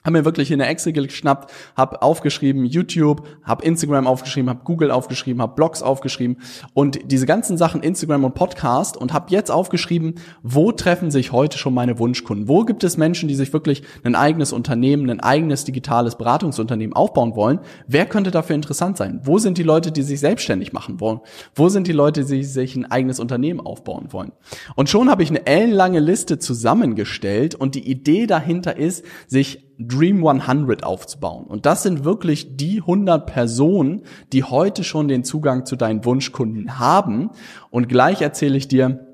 habe 0.04 0.18
mir 0.18 0.26
wirklich 0.26 0.52
in 0.52 0.60
der 0.60 0.70
Excel 0.70 0.92
geschnappt, 0.92 1.52
habe 1.78 2.02
aufgeschrieben 2.02 2.66
YouTube, 2.66 3.26
habe 3.44 3.64
Instagram 3.64 4.06
aufgeschrieben, 4.06 4.50
habe 4.50 4.64
Google 4.66 4.92
aufgeschrieben, 4.92 5.42
habe 5.42 5.56
Blogs 5.56 5.82
aufgeschrieben 5.82 6.38
und 6.74 7.00
diese 7.10 7.26
ganzen 7.26 7.58
Sachen 7.58 7.82
Instagram 7.82 8.26
und 8.26 8.36
Podcast 8.36 8.98
und 8.98 9.14
habe 9.14 9.28
jetzt 9.30 9.50
aufgeschrieben, 9.50 10.16
wo 10.42 10.74
treffen 10.74 11.10
sich 11.10 11.32
heute 11.32 11.58
schon 11.58 11.74
meine 11.74 12.00
Wunschkunden? 12.00 12.50
Wo 12.50 12.66
gibt 12.66 12.84
es 12.84 12.98
Menschen, 12.98 13.30
die 13.30 13.36
sich 13.36 13.54
wirklich 13.54 13.84
ein 14.04 14.16
eigenes 14.16 14.52
Unternehmen, 14.52 15.10
ein 15.10 15.22
eigenes 15.22 15.64
digitales 15.64 16.18
Beratungsunternehmen 16.18 16.96
aufbauen 16.96 17.36
wollen? 17.36 17.60
Wer 17.88 18.06
könnte 18.06 18.32
dafür 18.32 18.56
interessant 18.56 18.98
sein? 18.98 19.22
Wo 19.24 19.38
sind 19.38 19.58
die 19.58 19.64
Leute, 19.64 19.94
die 19.94 20.02
sich 20.02 20.20
selbstständig 20.20 20.74
machen 20.74 21.00
wollen? 21.00 21.22
Wo 21.56 21.70
sind 21.70 21.88
die 21.88 21.94
Leute, 21.94 22.26
die 22.26 22.44
sich 22.44 22.76
ein 22.76 22.92
eigenes 22.92 23.22
Unternehmen 23.22 23.62
aufbauen 23.62 24.12
wollen? 24.12 24.34
Und 24.76 24.90
schon 24.90 25.10
habe 25.10 25.24
ich 25.24 25.30
eine 25.30 25.46
ellenlange 25.46 26.02
Liste 26.02 26.40
zusammengestellt 26.40 27.56
und 27.56 27.76
die 27.76 27.90
Idee 27.90 28.28
dahinter 28.28 28.76
ist, 28.76 29.06
sich 29.28 29.73
Dream 29.80 30.26
100 30.26 30.84
aufzubauen. 30.84 31.46
Und 31.46 31.66
das 31.66 31.84
sind 31.84 32.04
wirklich 32.04 32.56
die 32.56 32.80
100 32.82 33.26
Personen, 33.26 34.04
die 34.32 34.44
heute 34.44 34.84
schon 34.84 35.08
den 35.08 35.24
Zugang 35.24 35.66
zu 35.66 35.76
deinen 35.76 36.06
Wunschkunden 36.06 36.80
haben. 36.80 37.32
Und 37.70 37.90
gleich 37.90 38.22
erzähle 38.22 38.58
ich 38.58 38.68
dir, 38.68 39.08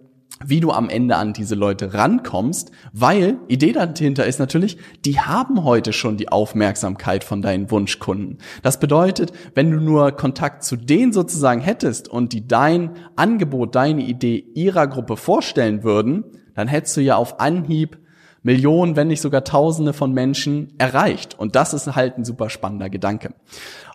wie 0.46 0.60
du 0.60 0.72
am 0.72 0.90
Ende 0.90 1.18
an 1.18 1.34
diese 1.34 1.56
Leute 1.56 1.94
rankommst, 1.94 2.72
weil 2.94 3.40
Idee 3.48 3.74
dahinter 3.74 4.26
ist 4.26 4.40
natürlich, 4.40 4.78
die 5.04 5.20
haben 5.20 5.64
heute 5.64 5.92
schon 5.92 6.18
die 6.18 6.30
Aufmerksamkeit 6.30 7.24
von 7.24 7.42
deinen 7.42 7.70
Wunschkunden. 7.72 8.38
Das 8.62 8.80
bedeutet, 8.80 9.34
wenn 9.54 9.72
du 9.72 9.80
nur 9.80 10.12
Kontakt 10.14 10.64
zu 10.64 10.78
denen 10.78 11.12
sozusagen 11.12 11.62
hättest 11.62 12.08
und 12.08 12.32
die 12.32 12.48
dein 12.48 12.92
Angebot, 13.16 13.76
deine 13.76 14.04
Idee 14.04 14.46
ihrer 14.56 14.88
Gruppe 14.88 15.18
vorstellen 15.18 15.84
würden, 15.84 16.24
dann 16.56 16.68
hättest 16.68 16.96
du 16.98 17.02
ja 17.02 17.16
auf 17.16 17.40
Anhieb 17.40 17.99
Millionen, 18.44 18.96
wenn 18.96 19.08
nicht 19.08 19.22
sogar 19.22 19.44
Tausende 19.44 19.94
von 19.94 20.14
Menschen 20.14 20.74
erreicht. 20.78 21.38
Und 21.38 21.56
das 21.56 21.74
ist 21.74 21.96
halt 21.96 22.18
ein 22.18 22.26
super 22.26 22.50
spannender 22.50 22.90
Gedanke. 22.90 23.34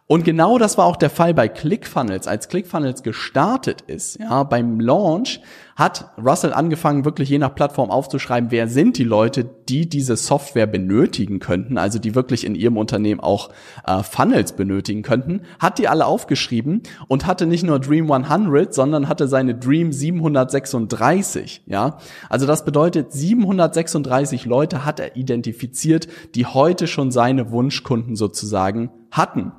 Und 0.07 0.23
genau 0.25 0.59
das 0.59 0.77
war 0.77 0.85
auch 0.85 0.97
der 0.97 1.09
Fall 1.09 1.33
bei 1.33 1.49
ClickFunnels. 1.49 2.29
Als 2.29 2.51
ClickFunnels 2.51 3.03
gestartet 3.03 3.81
ist, 3.81 4.21
ja, 4.21 4.43
beim 4.43 4.79
Launch 4.79 5.41
hat 5.77 6.13
Russell 6.23 6.53
angefangen, 6.53 7.07
wirklich 7.07 7.31
je 7.31 7.39
nach 7.39 7.55
Plattform 7.55 7.91
aufzuschreiben, 7.91 8.51
wer 8.51 8.69
sind 8.69 8.99
die 8.99 9.05
Leute, 9.05 9.49
die 9.69 9.89
diese 9.89 10.17
Software 10.17 10.67
benötigen 10.67 11.39
könnten, 11.39 11.79
also 11.79 11.99
die 11.99 12.15
wirklich 12.15 12.45
in 12.45 12.55
ihrem 12.55 12.77
Unternehmen 12.77 13.21
auch 13.21 13.49
äh, 13.87 14.03
Funnels 14.03 14.53
benötigen 14.53 15.01
könnten, 15.01 15.41
hat 15.59 15.79
die 15.79 15.89
alle 15.89 16.05
aufgeschrieben 16.05 16.83
und 17.09 17.27
hatte 17.27 17.47
nicht 17.47 17.65
nur 17.65 17.81
Dream 17.81 18.13
100, 18.13 18.75
sondern 18.75 19.09
hatte 19.09 19.27
seine 19.27 19.55
Dream 19.55 19.91
736, 19.91 21.63
ja. 21.65 21.97
Also 22.29 22.47
das 22.47 22.67
bedeutet, 22.67 23.11
736 23.11 24.45
Leute 24.45 24.85
hat 24.85 25.01
er 25.01 25.17
identifiziert, 25.17 26.09
die 26.35 26.45
heute 26.45 26.87
schon 26.89 27.11
seine 27.11 27.51
Wunschkunden 27.51 28.17
sozusagen 28.17 28.91
hatten. 29.11 29.53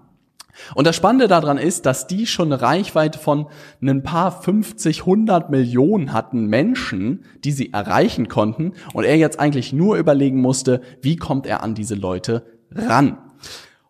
Und 0.74 0.88
das 0.88 0.96
Spannende 0.96 1.28
daran 1.28 1.58
ist, 1.58 1.86
dass 1.86 2.08
die 2.08 2.28
schon 2.28 2.52
eine 2.52 2.62
Reichweite 2.62 3.20
von 3.20 3.48
ein 3.82 4.04
paar 4.04 4.42
50, 4.42 5.02
100 5.02 5.50
Millionen 5.50 6.14
hatten 6.14 6.48
Menschen, 6.48 7.26
die 7.44 7.52
sie 7.52 7.74
erreichen 7.74 8.28
konnten 8.28 8.74
und 8.94 9.04
er 9.04 9.18
jetzt 9.18 9.40
eigentlich 9.40 9.74
nur 9.74 9.98
überlegen 9.98 10.42
musste, 10.42 10.82
wie 11.02 11.18
kommt 11.18 11.46
er 11.46 11.64
an 11.64 11.76
diese 11.76 11.96
Leute 11.96 12.46
ran. 12.72 13.18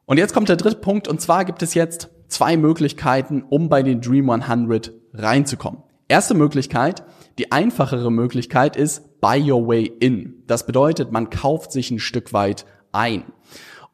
Und 0.06 0.18
jetzt 0.18 0.34
kommt 0.34 0.50
der 0.50 0.56
dritte 0.56 0.78
Punkt 0.78 1.08
und 1.08 1.22
zwar 1.22 1.46
gibt 1.46 1.62
es 1.64 1.74
jetzt 1.74 2.10
zwei 2.28 2.58
Möglichkeiten, 2.58 3.44
um 3.48 3.70
bei 3.70 3.84
den 3.84 4.02
Dream 4.02 4.30
100 4.30 4.94
reinzukommen. 5.14 5.84
Erste 6.08 6.36
Möglichkeit, 6.36 7.04
die 7.40 7.52
einfachere 7.52 8.12
Möglichkeit 8.12 8.76
ist 8.76 9.20
Buy 9.22 9.52
Your 9.52 9.68
Way 9.68 9.92
In. 10.00 10.44
Das 10.46 10.66
bedeutet, 10.66 11.12
man 11.12 11.32
kauft 11.32 11.72
sich 11.72 11.90
ein 11.90 12.00
Stück 12.00 12.32
weit 12.32 12.66
ein. 12.92 13.24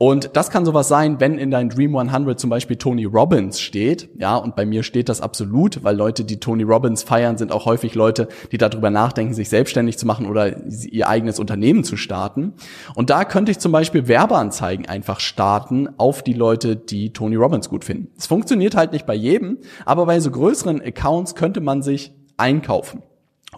Und 0.02 0.32
das 0.34 0.50
kann 0.50 0.66
sowas 0.66 0.88
sein, 0.88 1.20
wenn 1.20 1.38
in 1.38 1.52
dein 1.52 1.70
Dream 1.70 1.96
100 1.96 2.40
zum 2.40 2.50
Beispiel 2.50 2.76
Tony 2.76 3.06
Robbins 3.06 3.60
steht. 3.60 4.10
Ja, 4.18 4.36
und 4.36 4.56
bei 4.56 4.66
mir 4.66 4.82
steht 4.82 5.10
das 5.10 5.22
absolut, 5.22 5.84
weil 5.84 5.96
Leute, 5.96 6.24
die 6.24 6.40
Tony 6.40 6.64
Robbins 6.64 7.04
feiern, 7.04 7.38
sind 7.38 7.52
auch 7.52 7.68
häufig 7.68 7.94
Leute, 7.94 8.28
die 8.52 8.58
darüber 8.58 8.90
nachdenken, 8.90 9.36
sich 9.36 9.50
selbstständig 9.50 10.00
zu 10.00 10.08
machen 10.08 10.26
oder 10.26 10.56
ihr 10.68 11.08
eigenes 11.08 11.38
Unternehmen 11.38 11.84
zu 11.84 11.98
starten. 11.98 12.54
Und 12.96 13.12
da 13.12 13.26
könnte 13.26 13.52
ich 13.52 13.60
zum 13.60 13.72
Beispiel 13.72 14.08
Werbeanzeigen 14.08 14.88
einfach 14.88 15.20
starten 15.20 15.88
auf 16.00 16.24
die 16.24 16.34
Leute, 16.34 16.76
die 16.76 17.14
Tony 17.14 17.36
Robbins 17.36 17.70
gut 17.70 17.86
finden. 17.86 18.08
Es 18.18 18.26
funktioniert 18.26 18.76
halt 18.76 18.94
nicht 18.94 19.06
bei 19.06 19.14
jedem, 19.14 19.60
aber 19.86 20.08
bei 20.08 20.20
so 20.20 20.32
größeren 20.32 20.82
Accounts 20.82 21.36
könnte 21.36 21.62
man 21.62 21.84
sich 21.84 22.12
einkaufen. 22.38 23.04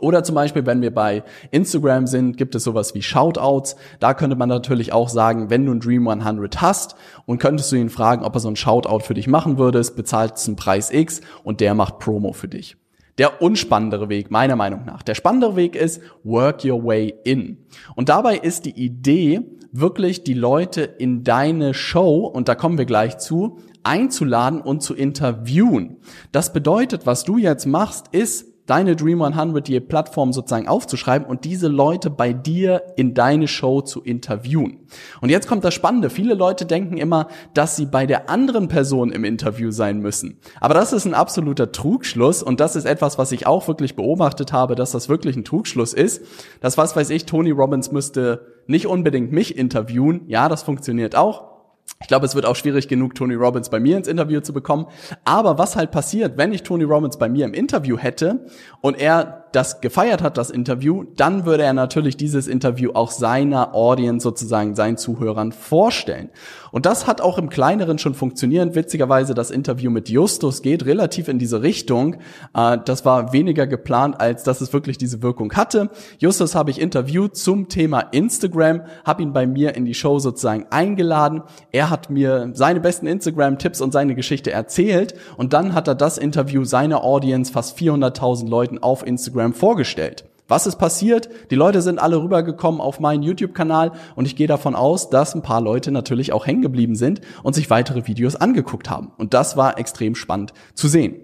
Oder 0.03 0.23
zum 0.23 0.35
Beispiel, 0.35 0.65
wenn 0.65 0.81
wir 0.81 0.93
bei 0.93 1.23
Instagram 1.51 2.07
sind, 2.07 2.35
gibt 2.35 2.55
es 2.55 2.65
sowas 2.65 2.93
wie 2.93 3.01
Shoutouts. 3.01 3.77
Da 4.01 4.13
könnte 4.13 4.35
man 4.35 4.49
natürlich 4.49 4.91
auch 4.91 5.07
sagen, 5.07 5.49
wenn 5.49 5.65
du 5.65 5.71
ein 5.71 5.79
Dream 5.79 6.07
100 6.07 6.61
hast 6.61 6.95
und 7.25 7.39
könntest 7.39 7.71
du 7.71 7.77
ihn 7.77 7.89
fragen, 7.89 8.23
ob 8.23 8.35
er 8.35 8.41
so 8.41 8.49
ein 8.49 8.57
Shoutout 8.57 8.99
für 8.99 9.13
dich 9.13 9.27
machen 9.27 9.57
würdest, 9.57 9.95
bezahlst 9.95 10.45
einen 10.47 10.57
Preis 10.57 10.91
X 10.91 11.21
und 11.43 11.61
der 11.61 11.73
macht 11.73 11.99
Promo 11.99 12.33
für 12.33 12.49
dich. 12.49 12.75
Der 13.17 13.41
unspannendere 13.41 14.09
Weg, 14.09 14.29
meiner 14.29 14.57
Meinung 14.57 14.83
nach. 14.85 15.03
Der 15.03 15.15
spannendere 15.15 15.55
Weg 15.55 15.75
ist 15.77 16.01
Work 16.23 16.65
Your 16.65 16.83
Way 16.83 17.13
In. 17.23 17.59
Und 17.95 18.09
dabei 18.09 18.35
ist 18.35 18.65
die 18.65 18.71
Idee, 18.77 19.41
wirklich 19.71 20.23
die 20.23 20.33
Leute 20.33 20.81
in 20.81 21.23
deine 21.23 21.73
Show, 21.73 22.25
und 22.25 22.49
da 22.49 22.55
kommen 22.55 22.77
wir 22.77 22.85
gleich 22.85 23.19
zu, 23.19 23.59
einzuladen 23.83 24.59
und 24.61 24.81
zu 24.81 24.95
interviewen. 24.95 25.97
Das 26.31 26.51
bedeutet, 26.51 27.05
was 27.05 27.23
du 27.23 27.37
jetzt 27.37 27.65
machst, 27.65 28.07
ist, 28.11 28.52
deine 28.65 28.95
Dream 28.95 29.21
100, 29.21 29.67
die 29.67 29.79
Plattform 29.79 30.31
sozusagen 30.31 30.67
aufzuschreiben 30.67 31.27
und 31.27 31.43
diese 31.43 31.67
Leute 31.67 32.09
bei 32.09 32.33
dir 32.33 32.81
in 32.95 33.13
deine 33.13 33.47
Show 33.47 33.81
zu 33.81 34.01
interviewen. 34.01 34.87
Und 35.21 35.29
jetzt 35.29 35.47
kommt 35.47 35.63
das 35.63 35.73
Spannende. 35.73 36.09
Viele 36.09 36.33
Leute 36.33 36.65
denken 36.65 36.97
immer, 36.97 37.27
dass 37.53 37.75
sie 37.75 37.85
bei 37.85 38.05
der 38.05 38.29
anderen 38.29 38.67
Person 38.67 39.11
im 39.11 39.23
Interview 39.23 39.71
sein 39.71 39.99
müssen. 39.99 40.39
Aber 40.59 40.73
das 40.73 40.93
ist 40.93 41.05
ein 41.05 41.13
absoluter 41.13 41.71
Trugschluss 41.71 42.41
und 42.41 42.59
das 42.59 42.75
ist 42.75 42.85
etwas, 42.85 43.17
was 43.17 43.31
ich 43.31 43.47
auch 43.47 43.67
wirklich 43.67 43.95
beobachtet 43.95 44.53
habe, 44.53 44.75
dass 44.75 44.91
das 44.91 45.09
wirklich 45.09 45.35
ein 45.35 45.45
Trugschluss 45.45 45.93
ist. 45.93 46.23
Das 46.61 46.77
was 46.77 46.95
weiß 46.95 47.09
ich, 47.09 47.25
Tony 47.25 47.51
Robbins 47.51 47.91
müsste 47.91 48.53
nicht 48.67 48.87
unbedingt 48.87 49.31
mich 49.31 49.57
interviewen. 49.57 50.21
Ja, 50.27 50.47
das 50.47 50.63
funktioniert 50.63 51.15
auch. 51.15 51.52
Ich 52.01 52.07
glaube, 52.07 52.25
es 52.25 52.35
wird 52.35 52.45
auch 52.45 52.55
schwierig 52.55 52.87
genug, 52.87 53.15
Tony 53.15 53.33
Robbins 53.33 53.69
bei 53.69 53.79
mir 53.79 53.97
ins 53.97 54.07
Interview 54.07 54.41
zu 54.41 54.51
bekommen. 54.51 54.87
Aber 55.23 55.57
was 55.57 55.75
halt 55.75 55.91
passiert, 55.91 56.37
wenn 56.37 56.51
ich 56.51 56.63
Tony 56.63 56.83
Robbins 56.83 57.17
bei 57.17 57.29
mir 57.29 57.45
im 57.45 57.53
Interview 57.53 57.97
hätte 57.97 58.45
und 58.81 58.99
er 58.99 59.42
das 59.53 59.81
gefeiert 59.81 60.21
hat, 60.21 60.37
das 60.37 60.49
Interview, 60.49 61.05
dann 61.15 61.45
würde 61.45 61.63
er 61.63 61.73
natürlich 61.73 62.17
dieses 62.17 62.47
Interview 62.47 62.91
auch 62.93 63.11
seiner 63.11 63.75
Audience 63.75 64.23
sozusagen, 64.23 64.75
seinen 64.75 64.97
Zuhörern 64.97 65.51
vorstellen. 65.51 66.29
Und 66.71 66.87
das 66.87 67.05
hat 67.05 67.21
auch 67.21 67.37
im 67.37 67.49
Kleineren 67.49 67.99
schon 67.99 68.15
funktioniert. 68.15 68.73
Witzigerweise, 68.73 69.35
das 69.35 69.51
Interview 69.51 69.91
mit 69.91 70.09
Justus 70.09 70.63
geht 70.63 70.87
relativ 70.87 71.27
in 71.27 71.37
diese 71.37 71.61
Richtung. 71.61 72.15
Äh, 72.55 72.79
das 72.83 73.05
war 73.05 73.31
weniger 73.31 73.67
geplant, 73.67 74.19
als 74.19 74.43
dass 74.43 74.59
es 74.59 74.73
wirklich 74.73 74.97
diese 74.97 75.21
Wirkung 75.21 75.53
hatte. 75.53 75.89
Justus 76.17 76.55
habe 76.55 76.71
ich 76.71 76.81
interviewt 76.81 77.37
zum 77.37 77.69
Thema 77.69 77.99
Instagram, 77.99 78.81
habe 79.05 79.21
ihn 79.21 79.33
bei 79.33 79.45
mir 79.45 79.75
in 79.75 79.85
die 79.85 79.93
Show 79.93 80.17
sozusagen 80.17 80.65
eingeladen. 80.71 81.43
Er 81.71 81.91
hat 81.91 82.09
mir 82.09 82.49
seine 82.53 82.79
besten 82.79 83.05
Instagram-Tipps 83.05 83.79
und 83.79 83.91
seine 83.93 84.15
Geschichte 84.15 84.51
erzählt. 84.51 85.13
Und 85.37 85.53
dann 85.53 85.75
hat 85.75 85.87
er 85.87 85.95
das 85.95 86.17
Interview 86.17 86.63
seiner 86.63 87.03
Audience, 87.03 87.53
fast 87.53 87.77
400.000 87.77 88.49
Leuten 88.49 88.79
auf 88.79 89.05
Instagram 89.05 89.42
Instagram 89.43 89.53
vorgestellt. 89.53 90.25
Was 90.47 90.67
ist 90.67 90.75
passiert? 90.75 91.29
Die 91.51 91.55
Leute 91.55 91.81
sind 91.81 91.99
alle 91.99 92.21
rübergekommen 92.21 92.81
auf 92.81 92.99
meinen 92.99 93.23
YouTube-Kanal 93.23 93.93
und 94.15 94.25
ich 94.25 94.35
gehe 94.35 94.47
davon 94.47 94.75
aus, 94.75 95.09
dass 95.09 95.33
ein 95.33 95.41
paar 95.41 95.61
Leute 95.61 95.91
natürlich 95.91 96.33
auch 96.33 96.45
hängen 96.45 96.61
geblieben 96.61 96.95
sind 96.95 97.21
und 97.43 97.55
sich 97.55 97.69
weitere 97.69 98.07
Videos 98.07 98.35
angeguckt 98.35 98.89
haben. 98.89 99.11
Und 99.17 99.33
das 99.33 99.55
war 99.55 99.79
extrem 99.79 100.15
spannend 100.15 100.53
zu 100.75 100.87
sehen. 100.87 101.22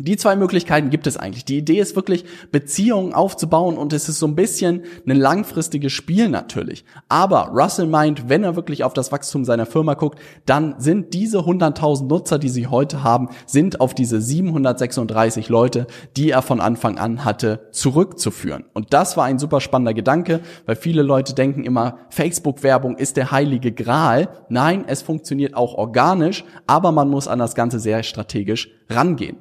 Die 0.00 0.16
zwei 0.16 0.34
Möglichkeiten 0.34 0.88
gibt 0.88 1.06
es 1.06 1.16
eigentlich. 1.16 1.44
Die 1.44 1.58
Idee 1.58 1.78
ist 1.78 1.94
wirklich, 1.94 2.24
Beziehungen 2.50 3.12
aufzubauen 3.12 3.76
und 3.76 3.92
es 3.92 4.08
ist 4.08 4.18
so 4.18 4.26
ein 4.26 4.34
bisschen 4.34 4.82
ein 5.06 5.16
langfristiges 5.16 5.92
Spiel 5.92 6.28
natürlich. 6.28 6.84
Aber 7.08 7.48
Russell 7.48 7.86
meint, 7.86 8.28
wenn 8.28 8.42
er 8.42 8.56
wirklich 8.56 8.82
auf 8.82 8.94
das 8.94 9.12
Wachstum 9.12 9.44
seiner 9.44 9.66
Firma 9.66 9.94
guckt, 9.94 10.18
dann 10.46 10.74
sind 10.78 11.12
diese 11.12 11.40
100.000 11.40 12.06
Nutzer, 12.06 12.38
die 12.38 12.48
sie 12.48 12.66
heute 12.66 13.02
haben, 13.04 13.28
sind 13.46 13.80
auf 13.80 13.94
diese 13.94 14.20
736 14.20 15.48
Leute, 15.48 15.86
die 16.16 16.30
er 16.30 16.42
von 16.42 16.60
Anfang 16.60 16.98
an 16.98 17.24
hatte, 17.24 17.68
zurückzuführen. 17.72 18.64
Und 18.72 18.94
das 18.94 19.16
war 19.16 19.24
ein 19.24 19.38
super 19.38 19.60
spannender 19.60 19.94
Gedanke, 19.94 20.40
weil 20.64 20.76
viele 20.76 21.02
Leute 21.02 21.34
denken 21.34 21.64
immer, 21.64 21.98
Facebook-Werbung 22.08 22.96
ist 22.96 23.16
der 23.16 23.30
heilige 23.30 23.72
Gral. 23.72 24.28
Nein, 24.48 24.84
es 24.86 25.02
funktioniert 25.02 25.54
auch 25.54 25.74
organisch, 25.74 26.44
aber 26.66 26.90
man 26.92 27.08
muss 27.08 27.28
an 27.28 27.38
das 27.38 27.54
Ganze 27.54 27.80
sehr 27.80 28.02
strategisch 28.02 28.70
rangehen. 28.88 29.36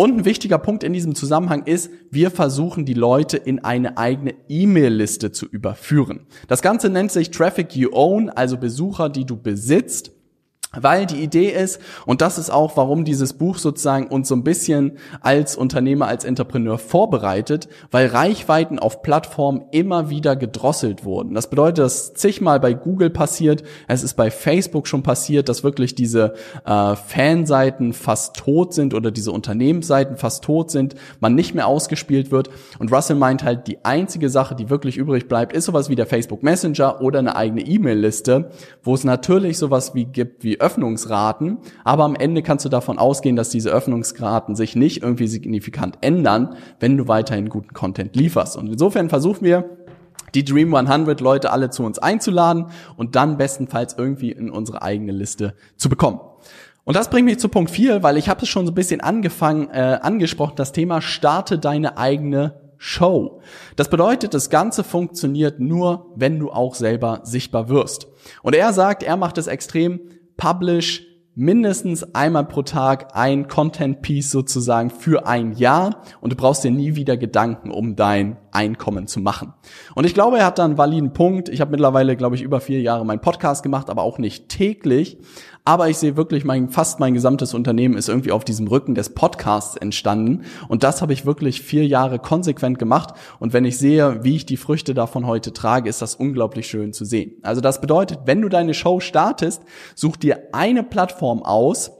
Und 0.00 0.18
ein 0.18 0.24
wichtiger 0.24 0.58
Punkt 0.58 0.84
in 0.84 0.92
diesem 0.92 1.16
Zusammenhang 1.16 1.64
ist, 1.64 1.90
wir 2.12 2.30
versuchen 2.30 2.84
die 2.84 2.94
Leute 2.94 3.36
in 3.36 3.64
eine 3.64 3.98
eigene 3.98 4.36
E-Mail-Liste 4.48 5.32
zu 5.32 5.46
überführen. 5.46 6.20
Das 6.46 6.62
Ganze 6.62 6.88
nennt 6.88 7.10
sich 7.10 7.32
Traffic 7.32 7.74
You 7.74 7.88
Own, 7.90 8.30
also 8.30 8.58
Besucher, 8.58 9.08
die 9.08 9.24
du 9.24 9.36
besitzt. 9.36 10.12
Weil 10.76 11.06
die 11.06 11.22
Idee 11.22 11.48
ist, 11.48 11.80
und 12.04 12.20
das 12.20 12.36
ist 12.36 12.50
auch, 12.50 12.76
warum 12.76 13.06
dieses 13.06 13.32
Buch 13.32 13.56
sozusagen 13.56 14.08
uns 14.08 14.28
so 14.28 14.36
ein 14.36 14.44
bisschen 14.44 14.98
als 15.22 15.56
Unternehmer, 15.56 16.08
als 16.08 16.26
Entrepreneur 16.26 16.76
vorbereitet, 16.76 17.68
weil 17.90 18.08
Reichweiten 18.08 18.78
auf 18.78 19.00
Plattformen 19.00 19.64
immer 19.70 20.10
wieder 20.10 20.36
gedrosselt 20.36 21.06
wurden. 21.06 21.32
Das 21.32 21.48
bedeutet, 21.48 21.78
dass 21.78 22.12
zigmal 22.12 22.60
bei 22.60 22.74
Google 22.74 23.08
passiert, 23.08 23.62
es 23.86 24.02
ist 24.02 24.12
bei 24.12 24.30
Facebook 24.30 24.86
schon 24.86 25.02
passiert, 25.02 25.48
dass 25.48 25.64
wirklich 25.64 25.94
diese 25.94 26.34
äh, 26.66 26.96
Fanseiten 26.96 27.94
fast 27.94 28.36
tot 28.36 28.74
sind 28.74 28.92
oder 28.92 29.10
diese 29.10 29.32
Unternehmensseiten 29.32 30.18
fast 30.18 30.44
tot 30.44 30.70
sind, 30.70 30.96
man 31.18 31.34
nicht 31.34 31.54
mehr 31.54 31.66
ausgespielt 31.66 32.30
wird. 32.30 32.50
Und 32.78 32.92
Russell 32.92 33.16
meint 33.16 33.42
halt, 33.42 33.68
die 33.68 33.86
einzige 33.86 34.28
Sache, 34.28 34.54
die 34.54 34.68
wirklich 34.68 34.98
übrig 34.98 35.28
bleibt, 35.28 35.54
ist 35.54 35.64
sowas 35.64 35.88
wie 35.88 35.96
der 35.96 36.06
Facebook 36.06 36.42
Messenger 36.42 37.00
oder 37.00 37.20
eine 37.20 37.36
eigene 37.36 37.62
E-Mail-Liste, 37.62 38.50
wo 38.82 38.92
es 38.92 39.04
natürlich 39.04 39.56
sowas 39.56 39.94
wie 39.94 40.04
gibt 40.04 40.44
wie 40.44 40.57
Öffnungsraten, 40.60 41.58
aber 41.84 42.04
am 42.04 42.14
Ende 42.14 42.42
kannst 42.42 42.64
du 42.64 42.68
davon 42.68 42.98
ausgehen, 42.98 43.36
dass 43.36 43.50
diese 43.50 43.70
Öffnungsraten 43.70 44.54
sich 44.54 44.76
nicht 44.76 45.02
irgendwie 45.02 45.26
signifikant 45.26 45.98
ändern, 46.00 46.56
wenn 46.80 46.96
du 46.96 47.08
weiterhin 47.08 47.48
guten 47.48 47.72
Content 47.72 48.16
lieferst. 48.16 48.56
Und 48.56 48.68
insofern 48.68 49.08
versuchen 49.08 49.44
wir, 49.44 49.78
die 50.34 50.44
Dream 50.44 50.74
100 50.74 51.20
Leute 51.20 51.50
alle 51.52 51.70
zu 51.70 51.84
uns 51.84 51.98
einzuladen 51.98 52.66
und 52.96 53.16
dann 53.16 53.38
bestenfalls 53.38 53.94
irgendwie 53.96 54.30
in 54.30 54.50
unsere 54.50 54.82
eigene 54.82 55.12
Liste 55.12 55.54
zu 55.76 55.88
bekommen. 55.88 56.20
Und 56.84 56.96
das 56.96 57.10
bringt 57.10 57.26
mich 57.26 57.38
zu 57.38 57.48
Punkt 57.48 57.70
4, 57.70 58.02
weil 58.02 58.16
ich 58.16 58.28
habe 58.28 58.42
es 58.42 58.48
schon 58.48 58.66
so 58.66 58.72
ein 58.72 58.74
bisschen 58.74 59.00
angefangen, 59.00 59.68
äh, 59.70 59.98
angesprochen, 60.00 60.54
das 60.56 60.72
Thema 60.72 61.02
starte 61.02 61.58
deine 61.58 61.98
eigene 61.98 62.60
Show. 62.78 63.42
Das 63.76 63.90
bedeutet, 63.90 64.32
das 64.32 64.50
Ganze 64.50 64.84
funktioniert 64.84 65.60
nur, 65.60 66.06
wenn 66.14 66.38
du 66.38 66.50
auch 66.50 66.74
selber 66.74 67.20
sichtbar 67.24 67.68
wirst. 67.68 68.06
Und 68.42 68.54
er 68.54 68.72
sagt, 68.72 69.02
er 69.02 69.16
macht 69.16 69.36
es 69.36 69.48
extrem, 69.48 70.00
publish 70.38 71.02
mindestens 71.38 72.16
einmal 72.16 72.44
pro 72.46 72.62
Tag 72.62 73.14
ein 73.14 73.46
Content 73.46 74.02
Piece 74.02 74.32
sozusagen 74.32 74.90
für 74.90 75.28
ein 75.28 75.52
Jahr 75.52 76.02
und 76.20 76.32
du 76.32 76.36
brauchst 76.36 76.64
dir 76.64 76.72
nie 76.72 76.96
wieder 76.96 77.16
Gedanken 77.16 77.70
um 77.70 77.94
dein 77.94 78.36
Einkommen 78.50 79.06
zu 79.06 79.20
machen. 79.20 79.52
Und 79.94 80.04
ich 80.04 80.14
glaube, 80.14 80.38
er 80.38 80.46
hat 80.46 80.58
da 80.58 80.64
einen 80.64 80.78
validen 80.78 81.12
Punkt. 81.12 81.48
Ich 81.48 81.60
habe 81.60 81.70
mittlerweile, 81.70 82.16
glaube 82.16 82.34
ich, 82.34 82.42
über 82.42 82.60
vier 82.60 82.80
Jahre 82.80 83.06
meinen 83.06 83.20
Podcast 83.20 83.62
gemacht, 83.62 83.88
aber 83.88 84.02
auch 84.02 84.18
nicht 84.18 84.48
täglich. 84.48 85.18
Aber 85.64 85.88
ich 85.90 85.98
sehe 85.98 86.16
wirklich, 86.16 86.44
mein, 86.44 86.70
fast 86.70 86.98
mein 86.98 87.12
gesamtes 87.12 87.52
Unternehmen 87.52 87.94
ist 87.94 88.08
irgendwie 88.08 88.32
auf 88.32 88.42
diesem 88.42 88.66
Rücken 88.68 88.94
des 88.94 89.10
Podcasts 89.10 89.76
entstanden. 89.76 90.44
Und 90.66 90.82
das 90.82 91.02
habe 91.02 91.12
ich 91.12 91.26
wirklich 91.26 91.60
vier 91.60 91.86
Jahre 91.86 92.18
konsequent 92.18 92.78
gemacht. 92.78 93.14
Und 93.38 93.52
wenn 93.52 93.66
ich 93.66 93.76
sehe, 93.76 94.24
wie 94.24 94.36
ich 94.36 94.46
die 94.46 94.56
Früchte 94.56 94.94
davon 94.94 95.26
heute 95.26 95.52
trage, 95.52 95.90
ist 95.90 96.00
das 96.00 96.14
unglaublich 96.14 96.66
schön 96.68 96.94
zu 96.94 97.04
sehen. 97.04 97.34
Also 97.42 97.60
das 97.60 97.82
bedeutet, 97.82 98.20
wenn 98.24 98.40
du 98.40 98.48
deine 98.48 98.72
Show 98.72 98.98
startest, 99.00 99.62
such 99.94 100.16
dir 100.16 100.48
eine 100.52 100.82
Plattform 100.82 101.27
aus, 101.42 101.92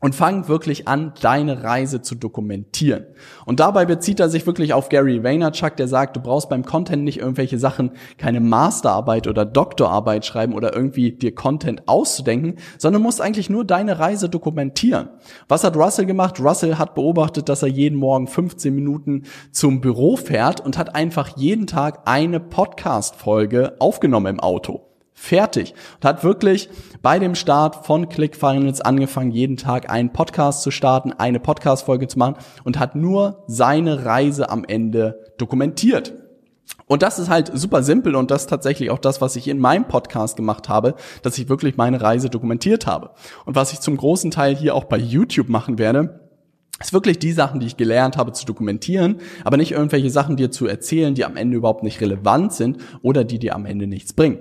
und 0.00 0.14
fang 0.14 0.46
wirklich 0.46 0.86
an, 0.86 1.12
deine 1.20 1.64
Reise 1.64 2.02
zu 2.02 2.14
dokumentieren. 2.14 3.06
Und 3.46 3.58
dabei 3.58 3.84
bezieht 3.84 4.20
er 4.20 4.28
sich 4.28 4.46
wirklich 4.46 4.72
auf 4.72 4.88
Gary 4.88 5.24
Vaynerchuk, 5.24 5.76
der 5.76 5.88
sagt, 5.88 6.16
du 6.16 6.20
brauchst 6.20 6.48
beim 6.48 6.64
Content 6.64 7.02
nicht 7.02 7.18
irgendwelche 7.18 7.58
Sachen, 7.58 7.92
keine 8.16 8.40
Masterarbeit 8.40 9.26
oder 9.26 9.44
Doktorarbeit 9.44 10.24
schreiben 10.24 10.54
oder 10.54 10.74
irgendwie 10.74 11.12
dir 11.12 11.34
Content 11.34 11.88
auszudenken, 11.88 12.56
sondern 12.78 13.02
musst 13.02 13.20
eigentlich 13.20 13.50
nur 13.50 13.64
deine 13.64 13.98
Reise 13.98 14.28
dokumentieren. 14.28 15.08
Was 15.48 15.64
hat 15.64 15.76
Russell 15.76 16.06
gemacht? 16.06 16.38
Russell 16.38 16.76
hat 16.76 16.94
beobachtet, 16.94 17.48
dass 17.48 17.62
er 17.62 17.68
jeden 17.68 17.98
Morgen 17.98 18.28
15 18.28 18.72
Minuten 18.72 19.24
zum 19.50 19.80
Büro 19.80 20.16
fährt 20.16 20.60
und 20.60 20.78
hat 20.78 20.94
einfach 20.94 21.36
jeden 21.36 21.66
Tag 21.66 22.02
eine 22.04 22.38
Podcast-Folge 22.38 23.74
aufgenommen 23.80 24.36
im 24.36 24.40
Auto. 24.40 24.87
Fertig. 25.20 25.74
Und 25.96 26.04
hat 26.04 26.22
wirklich 26.22 26.70
bei 27.02 27.18
dem 27.18 27.34
Start 27.34 27.84
von 27.84 28.08
ClickFunnels 28.08 28.80
angefangen, 28.80 29.32
jeden 29.32 29.56
Tag 29.56 29.90
einen 29.90 30.12
Podcast 30.12 30.62
zu 30.62 30.70
starten, 30.70 31.12
eine 31.12 31.40
Podcast-Folge 31.40 32.06
zu 32.06 32.20
machen 32.20 32.36
und 32.62 32.78
hat 32.78 32.94
nur 32.94 33.42
seine 33.48 34.04
Reise 34.04 34.48
am 34.48 34.64
Ende 34.64 35.18
dokumentiert. 35.36 36.14
Und 36.86 37.02
das 37.02 37.18
ist 37.18 37.28
halt 37.28 37.50
super 37.52 37.82
simpel 37.82 38.14
und 38.14 38.30
das 38.30 38.42
ist 38.42 38.50
tatsächlich 38.50 38.90
auch 38.90 38.98
das, 38.98 39.20
was 39.20 39.34
ich 39.34 39.48
in 39.48 39.58
meinem 39.58 39.88
Podcast 39.88 40.36
gemacht 40.36 40.68
habe, 40.68 40.94
dass 41.22 41.36
ich 41.36 41.48
wirklich 41.48 41.76
meine 41.76 42.00
Reise 42.00 42.30
dokumentiert 42.30 42.86
habe. 42.86 43.10
Und 43.44 43.56
was 43.56 43.72
ich 43.72 43.80
zum 43.80 43.96
großen 43.96 44.30
Teil 44.30 44.54
hier 44.54 44.74
auch 44.74 44.84
bei 44.84 44.98
YouTube 44.98 45.48
machen 45.48 45.78
werde, 45.78 46.20
ist 46.80 46.92
wirklich 46.92 47.18
die 47.18 47.32
Sachen, 47.32 47.58
die 47.58 47.66
ich 47.66 47.76
gelernt 47.76 48.16
habe, 48.16 48.32
zu 48.32 48.46
dokumentieren, 48.46 49.16
aber 49.44 49.56
nicht 49.56 49.72
irgendwelche 49.72 50.10
Sachen 50.10 50.36
dir 50.36 50.52
zu 50.52 50.66
erzählen, 50.66 51.14
die 51.14 51.24
am 51.24 51.36
Ende 51.36 51.56
überhaupt 51.56 51.82
nicht 51.82 52.00
relevant 52.00 52.52
sind 52.52 52.78
oder 53.02 53.24
die 53.24 53.40
dir 53.40 53.56
am 53.56 53.66
Ende 53.66 53.88
nichts 53.88 54.12
bringen. 54.12 54.38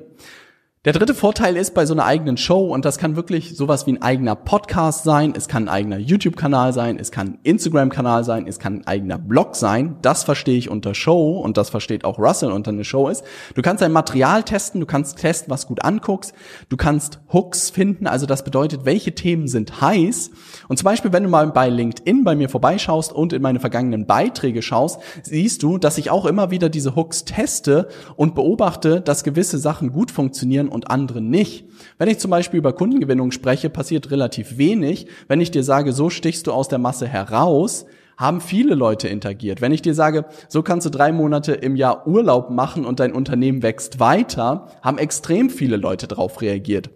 Der 0.87 0.93
dritte 0.93 1.13
Vorteil 1.15 1.57
ist 1.57 1.73
bei 1.73 1.85
so 1.85 1.93
einer 1.93 2.05
eigenen 2.05 2.37
Show, 2.37 2.73
und 2.73 2.85
das 2.85 2.97
kann 2.97 3.17
wirklich 3.17 3.57
sowas 3.57 3.85
wie 3.85 3.91
ein 3.91 4.01
eigener 4.01 4.37
Podcast 4.37 5.03
sein, 5.03 5.33
es 5.35 5.49
kann 5.49 5.63
ein 5.63 5.69
eigener 5.69 5.97
YouTube-Kanal 5.97 6.71
sein, 6.71 6.97
es 6.97 7.11
kann 7.11 7.27
ein 7.27 7.39
Instagram-Kanal 7.43 8.23
sein, 8.23 8.47
es 8.47 8.57
kann 8.57 8.75
ein 8.75 8.87
eigener 8.87 9.17
Blog 9.17 9.57
sein. 9.57 9.97
Das 10.01 10.23
verstehe 10.23 10.57
ich 10.57 10.69
unter 10.69 10.95
Show 10.95 11.41
und 11.41 11.57
das 11.57 11.69
versteht 11.69 12.05
auch 12.05 12.17
Russell 12.17 12.53
unter 12.53 12.71
eine 12.71 12.85
Show 12.85 13.09
ist. 13.09 13.25
Du 13.53 13.61
kannst 13.61 13.81
dein 13.81 13.91
Material 13.91 14.43
testen, 14.43 14.79
du 14.79 14.87
kannst 14.87 15.17
testen, 15.17 15.51
was 15.51 15.67
gut 15.67 15.83
anguckst, 15.83 16.33
du 16.69 16.77
kannst 16.77 17.19
Hooks 17.33 17.69
finden, 17.69 18.07
also 18.07 18.25
das 18.25 18.45
bedeutet, 18.45 18.85
welche 18.85 19.13
Themen 19.13 19.49
sind 19.49 19.81
heiß. 19.81 20.31
Und 20.69 20.77
zum 20.77 20.85
Beispiel, 20.85 21.11
wenn 21.11 21.23
du 21.23 21.29
mal 21.29 21.47
bei 21.47 21.67
LinkedIn 21.67 22.23
bei 22.23 22.37
mir 22.37 22.47
vorbeischaust 22.47 23.11
und 23.11 23.33
in 23.33 23.41
meine 23.41 23.59
vergangenen 23.59 24.05
Beiträge 24.05 24.61
schaust, 24.61 25.01
siehst 25.21 25.63
du, 25.63 25.79
dass 25.79 25.97
ich 25.97 26.11
auch 26.11 26.25
immer 26.25 26.49
wieder 26.49 26.69
diese 26.69 26.95
Hooks 26.95 27.25
teste 27.25 27.89
und 28.15 28.35
beobachte, 28.35 29.01
dass 29.01 29.25
gewisse 29.25 29.57
Sachen 29.57 29.91
gut 29.91 30.11
funktionieren 30.11 30.69
und 30.77 30.91
andere 30.91 31.21
nicht. 31.21 31.65
Wenn 31.97 32.07
ich 32.07 32.19
zum 32.19 32.29
Beispiel 32.29 32.59
über 32.59 32.71
Kundengewinnung 32.71 33.31
spreche, 33.31 33.71
passiert 33.71 34.11
relativ 34.11 34.59
wenig. 34.59 35.07
Wenn 35.27 35.41
ich 35.41 35.49
dir 35.49 35.63
sage, 35.63 35.91
so 35.91 36.11
stichst 36.11 36.45
du 36.45 36.51
aus 36.51 36.67
der 36.67 36.77
Masse 36.77 37.07
heraus, 37.07 37.87
haben 38.15 38.41
viele 38.41 38.75
Leute 38.75 39.07
interagiert. 39.07 39.59
Wenn 39.59 39.71
ich 39.71 39.81
dir 39.81 39.95
sage, 39.95 40.25
so 40.49 40.61
kannst 40.61 40.85
du 40.85 40.91
drei 40.91 41.11
Monate 41.11 41.53
im 41.53 41.75
Jahr 41.75 42.05
Urlaub 42.05 42.51
machen 42.51 42.85
und 42.85 42.99
dein 42.99 43.11
Unternehmen 43.11 43.63
wächst 43.63 43.99
weiter, 43.99 44.67
haben 44.83 44.99
extrem 44.99 45.49
viele 45.49 45.77
Leute 45.77 46.07
darauf 46.07 46.41
reagiert. 46.41 46.91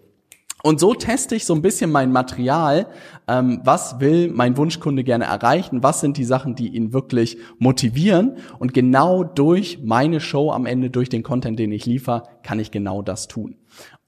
Und 0.62 0.78
so 0.78 0.94
teste 0.94 1.34
ich 1.34 1.44
so 1.44 1.54
ein 1.54 1.62
bisschen 1.62 1.90
mein 1.90 2.12
Material. 2.12 2.86
Ähm, 3.26 3.60
was 3.64 3.98
will 3.98 4.30
mein 4.32 4.56
Wunschkunde 4.56 5.02
gerne 5.02 5.24
erreichen? 5.24 5.82
Was 5.82 6.00
sind 6.00 6.16
die 6.16 6.24
Sachen, 6.24 6.54
die 6.54 6.68
ihn 6.68 6.92
wirklich 6.92 7.36
motivieren? 7.58 8.36
Und 8.60 8.72
genau 8.72 9.24
durch 9.24 9.80
meine 9.82 10.20
Show 10.20 10.52
am 10.52 10.66
Ende, 10.66 10.88
durch 10.88 11.08
den 11.08 11.24
Content, 11.24 11.58
den 11.58 11.72
ich 11.72 11.84
liefere, 11.84 12.22
kann 12.44 12.60
ich 12.60 12.70
genau 12.70 13.02
das 13.02 13.26
tun. 13.26 13.56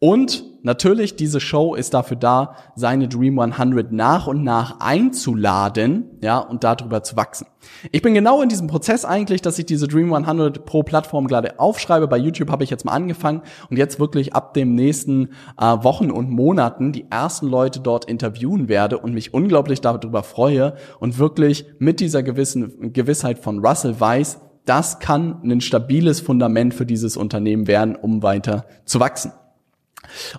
Und 0.07 0.45
natürlich, 0.63 1.17
diese 1.17 1.41
Show 1.41 1.75
ist 1.75 1.95
dafür 1.95 2.19
da, 2.19 2.57
seine 2.77 3.09
Dream 3.09 3.39
100 3.39 3.91
nach 3.91 4.27
und 4.27 4.45
nach 4.45 4.81
einzuladen, 4.81 6.19
ja, 6.21 6.41
und 6.41 6.63
darüber 6.63 7.03
zu 7.03 7.17
wachsen. 7.17 7.47
Ich 7.91 8.03
bin 8.03 8.13
genau 8.13 8.43
in 8.43 8.51
diesem 8.51 8.67
Prozess 8.67 9.07
eigentlich, 9.07 9.41
dass 9.41 9.59
ich 9.59 9.65
diese 9.65 9.89
Dream 9.89 10.13
100 10.13 10.67
pro 10.67 10.83
Plattform 10.83 11.27
gerade 11.27 11.59
aufschreibe. 11.59 12.07
Bei 12.07 12.19
YouTube 12.19 12.51
habe 12.51 12.65
ich 12.65 12.69
jetzt 12.69 12.85
mal 12.85 12.93
angefangen 12.93 13.41
und 13.71 13.79
jetzt 13.79 13.99
wirklich 13.99 14.35
ab 14.35 14.53
dem 14.53 14.75
nächsten 14.75 15.31
äh, 15.59 15.65
Wochen 15.65 16.11
und 16.11 16.29
Monaten 16.29 16.93
die 16.93 17.07
ersten 17.11 17.47
Leute 17.47 17.81
dort 17.81 18.05
interviewen 18.05 18.69
werde 18.69 18.99
und 18.99 19.15
mich 19.15 19.33
unglaublich 19.33 19.81
darüber 19.81 20.23
freue 20.23 20.75
und 21.01 21.19
wirklich 21.19 21.65
mit 21.79 22.01
dieser 22.01 22.23
gewissen 22.23 22.93
Gewissheit 22.93 23.39
von 23.39 23.65
Russell 23.65 23.99
weiß, 23.99 24.39
das 24.67 24.99
kann 24.99 25.41
ein 25.45 25.63
stabiles 25.63 26.21
Fundament 26.21 26.75
für 26.75 26.85
dieses 26.85 27.17
Unternehmen 27.17 27.67
werden, 27.67 27.97
um 27.97 28.23
weiter 28.23 28.67
zu 28.85 29.01
wachsen. 29.01 29.33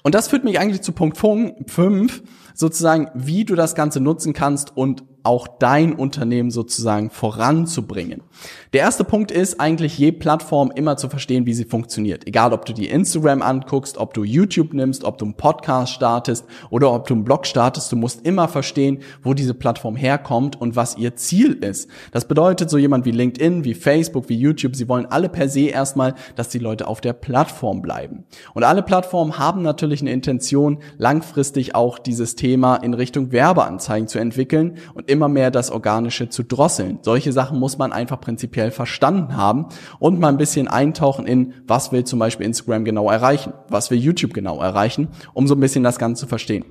Und 0.03 0.15
das 0.15 0.27
führt 0.27 0.43
mich 0.43 0.59
eigentlich 0.59 0.81
zu 0.81 0.91
Punkt 0.91 1.17
5, 1.17 2.23
sozusagen, 2.53 3.09
wie 3.13 3.45
du 3.45 3.55
das 3.55 3.75
Ganze 3.75 3.99
nutzen 3.99 4.33
kannst 4.33 4.75
und 4.75 5.03
auch 5.25 5.47
dein 5.47 5.93
Unternehmen 5.93 6.51
sozusagen 6.51 7.09
voranzubringen. 7.09 8.21
Der 8.73 8.81
erste 8.81 9.03
Punkt 9.03 9.31
ist 9.31 9.59
eigentlich 9.59 9.97
je 9.97 10.11
Plattform 10.11 10.71
immer 10.75 10.97
zu 10.97 11.09
verstehen, 11.09 11.45
wie 11.45 11.53
sie 11.53 11.65
funktioniert. 11.65 12.27
Egal, 12.27 12.53
ob 12.53 12.65
du 12.65 12.73
die 12.73 12.89
Instagram 12.89 13.41
anguckst, 13.41 13.97
ob 13.97 14.13
du 14.13 14.23
YouTube 14.23 14.73
nimmst, 14.73 15.03
ob 15.03 15.17
du 15.17 15.25
einen 15.25 15.35
Podcast 15.35 15.93
startest 15.93 16.45
oder 16.69 16.91
ob 16.91 17.07
du 17.07 17.13
einen 17.13 17.23
Blog 17.23 17.45
startest, 17.47 17.91
du 17.91 17.95
musst 17.95 18.25
immer 18.25 18.47
verstehen, 18.47 18.99
wo 19.23 19.33
diese 19.33 19.53
Plattform 19.53 19.95
herkommt 19.95 20.59
und 20.59 20.75
was 20.75 20.97
ihr 20.97 21.15
Ziel 21.15 21.53
ist. 21.53 21.89
Das 22.11 22.27
bedeutet, 22.27 22.69
so 22.69 22.77
jemand 22.77 23.05
wie 23.05 23.11
LinkedIn, 23.11 23.63
wie 23.63 23.73
Facebook, 23.73 24.29
wie 24.29 24.37
YouTube, 24.37 24.75
sie 24.75 24.89
wollen 24.89 25.05
alle 25.05 25.29
per 25.29 25.49
se 25.49 25.67
erstmal, 25.67 26.13
dass 26.35 26.49
die 26.49 26.59
Leute 26.59 26.87
auf 26.87 27.01
der 27.01 27.13
Plattform 27.13 27.81
bleiben. 27.81 28.25
Und 28.53 28.63
alle 28.63 28.83
Plattformen 28.83 29.39
haben 29.39 29.61
natürlich 29.61 30.01
eine 30.01 30.11
Intention, 30.11 30.79
langfristig 30.97 31.75
auch 31.75 31.97
dieses 31.97 32.35
Thema 32.35 32.75
in 32.75 32.93
Richtung 32.93 33.31
Werbeanzeigen 33.31 34.07
zu 34.07 34.19
entwickeln 34.19 34.77
und 34.93 35.09
immer 35.15 35.29
mehr 35.29 35.49
das 35.49 35.71
Organische 35.71 36.29
zu 36.29 36.43
drosseln. 36.43 36.99
Solche 37.01 37.31
Sachen 37.31 37.57
muss 37.57 37.77
man 37.77 37.91
einfach 37.91 38.19
prinzipiell 38.19 38.69
verstanden 38.69 39.35
haben 39.37 39.67
und 39.97 40.19
mal 40.19 40.27
ein 40.27 40.37
bisschen 40.37 40.67
eintauchen 40.67 41.25
in, 41.25 41.53
was 41.65 41.91
will 41.91 42.03
zum 42.03 42.19
Beispiel 42.19 42.45
Instagram 42.45 42.85
genau 42.85 43.09
erreichen, 43.09 43.53
was 43.69 43.89
will 43.89 43.97
YouTube 43.97 44.33
genau 44.33 44.61
erreichen, 44.61 45.07
um 45.33 45.47
so 45.47 45.55
ein 45.55 45.59
bisschen 45.59 45.83
das 45.83 45.97
Ganze 45.97 46.21
zu 46.21 46.27
verstehen. 46.27 46.65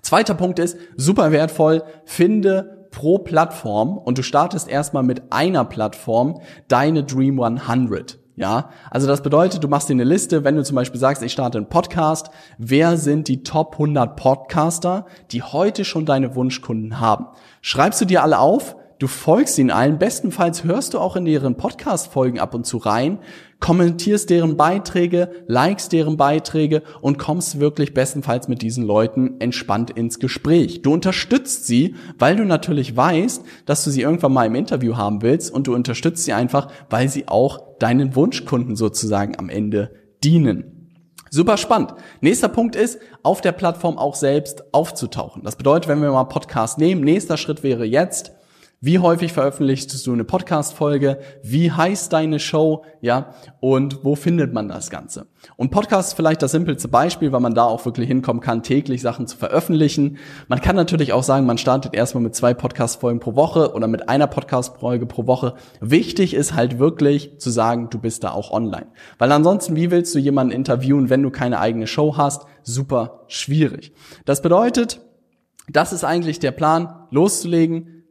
Zweiter 0.00 0.34
Punkt 0.34 0.58
ist, 0.58 0.78
super 0.96 1.32
wertvoll, 1.32 1.82
finde 2.04 2.88
pro 2.92 3.18
Plattform 3.18 3.98
und 3.98 4.18
du 4.18 4.22
startest 4.22 4.68
erstmal 4.68 5.02
mit 5.02 5.32
einer 5.32 5.64
Plattform 5.64 6.40
deine 6.68 7.02
Dream 7.02 7.40
100. 7.40 8.21
Ja, 8.34 8.70
also 8.90 9.06
das 9.06 9.22
bedeutet, 9.22 9.62
du 9.62 9.68
machst 9.68 9.90
dir 9.90 9.92
eine 9.92 10.04
Liste, 10.04 10.42
wenn 10.42 10.56
du 10.56 10.64
zum 10.64 10.74
Beispiel 10.74 10.98
sagst, 10.98 11.22
ich 11.22 11.32
starte 11.32 11.58
einen 11.58 11.68
Podcast, 11.68 12.30
wer 12.56 12.96
sind 12.96 13.28
die 13.28 13.42
Top 13.42 13.74
100 13.74 14.16
Podcaster, 14.16 15.04
die 15.32 15.42
heute 15.42 15.84
schon 15.84 16.06
deine 16.06 16.34
Wunschkunden 16.34 16.98
haben? 16.98 17.26
Schreibst 17.60 18.00
du 18.00 18.06
dir 18.06 18.22
alle 18.22 18.38
auf, 18.38 18.76
du 19.02 19.08
folgst 19.08 19.58
ihnen 19.58 19.70
allen, 19.70 19.98
bestenfalls 19.98 20.62
hörst 20.62 20.94
du 20.94 21.00
auch 21.00 21.16
in 21.16 21.24
deren 21.24 21.56
Podcast-Folgen 21.56 22.38
ab 22.38 22.54
und 22.54 22.66
zu 22.66 22.76
rein, 22.76 23.18
kommentierst 23.58 24.30
deren 24.30 24.56
Beiträge, 24.56 25.44
likest 25.48 25.92
deren 25.92 26.16
Beiträge 26.16 26.84
und 27.00 27.18
kommst 27.18 27.58
wirklich 27.58 27.94
bestenfalls 27.94 28.46
mit 28.46 28.62
diesen 28.62 28.84
Leuten 28.84 29.40
entspannt 29.40 29.90
ins 29.90 30.20
Gespräch. 30.20 30.82
Du 30.82 30.92
unterstützt 30.92 31.66
sie, 31.66 31.96
weil 32.16 32.36
du 32.36 32.44
natürlich 32.44 32.96
weißt, 32.96 33.44
dass 33.66 33.82
du 33.82 33.90
sie 33.90 34.02
irgendwann 34.02 34.32
mal 34.32 34.46
im 34.46 34.54
Interview 34.54 34.96
haben 34.96 35.20
willst 35.20 35.52
und 35.52 35.66
du 35.66 35.74
unterstützt 35.74 36.24
sie 36.24 36.32
einfach, 36.32 36.68
weil 36.88 37.08
sie 37.08 37.26
auch 37.26 37.78
deinen 37.80 38.14
Wunschkunden 38.14 38.76
sozusagen 38.76 39.36
am 39.36 39.48
Ende 39.48 39.90
dienen. 40.22 40.90
Super 41.28 41.56
spannend. 41.56 41.94
Nächster 42.20 42.48
Punkt 42.48 42.76
ist, 42.76 43.00
auf 43.24 43.40
der 43.40 43.52
Plattform 43.52 43.98
auch 43.98 44.14
selbst 44.14 44.72
aufzutauchen. 44.72 45.42
Das 45.42 45.56
bedeutet, 45.56 45.88
wenn 45.88 46.02
wir 46.02 46.12
mal 46.12 46.24
Podcast 46.24 46.78
nehmen, 46.78 47.02
nächster 47.02 47.36
Schritt 47.36 47.64
wäre 47.64 47.84
jetzt, 47.84 48.32
wie 48.84 48.98
häufig 48.98 49.32
veröffentlichst 49.32 50.04
du 50.04 50.12
eine 50.12 50.24
Podcast-Folge? 50.24 51.20
Wie 51.44 51.70
heißt 51.70 52.12
deine 52.12 52.40
Show? 52.40 52.84
Ja, 53.00 53.32
und 53.60 54.02
wo 54.02 54.16
findet 54.16 54.52
man 54.52 54.68
das 54.68 54.90
Ganze? 54.90 55.28
Und 55.56 55.70
Podcast 55.70 56.08
ist 56.08 56.14
vielleicht 56.14 56.42
das 56.42 56.50
simpelste 56.50 56.88
Beispiel, 56.88 57.30
weil 57.30 57.38
man 57.38 57.54
da 57.54 57.62
auch 57.62 57.84
wirklich 57.84 58.08
hinkommen 58.08 58.42
kann, 58.42 58.64
täglich 58.64 59.00
Sachen 59.00 59.28
zu 59.28 59.36
veröffentlichen. 59.36 60.18
Man 60.48 60.60
kann 60.60 60.74
natürlich 60.74 61.12
auch 61.12 61.22
sagen, 61.22 61.46
man 61.46 61.58
startet 61.58 61.94
erstmal 61.94 62.24
mit 62.24 62.34
zwei 62.34 62.54
Podcast-Folgen 62.54 63.20
pro 63.20 63.36
Woche 63.36 63.72
oder 63.72 63.86
mit 63.86 64.08
einer 64.08 64.26
Podcast-Folge 64.26 65.06
pro 65.06 65.28
Woche. 65.28 65.54
Wichtig 65.80 66.34
ist 66.34 66.56
halt 66.56 66.80
wirklich 66.80 67.38
zu 67.38 67.50
sagen, 67.50 67.88
du 67.88 68.00
bist 68.00 68.24
da 68.24 68.32
auch 68.32 68.50
online. 68.50 68.88
Weil 69.16 69.30
ansonsten, 69.30 69.76
wie 69.76 69.92
willst 69.92 70.12
du 70.12 70.18
jemanden 70.18 70.52
interviewen, 70.52 71.08
wenn 71.08 71.22
du 71.22 71.30
keine 71.30 71.60
eigene 71.60 71.86
Show 71.86 72.16
hast? 72.16 72.46
Super 72.64 73.20
schwierig. 73.28 73.92
Das 74.24 74.42
bedeutet, 74.42 75.00
das 75.68 75.92
ist 75.92 76.02
eigentlich 76.02 76.40
der 76.40 76.50
Plan, 76.50 77.06
loszulegen, 77.12 78.01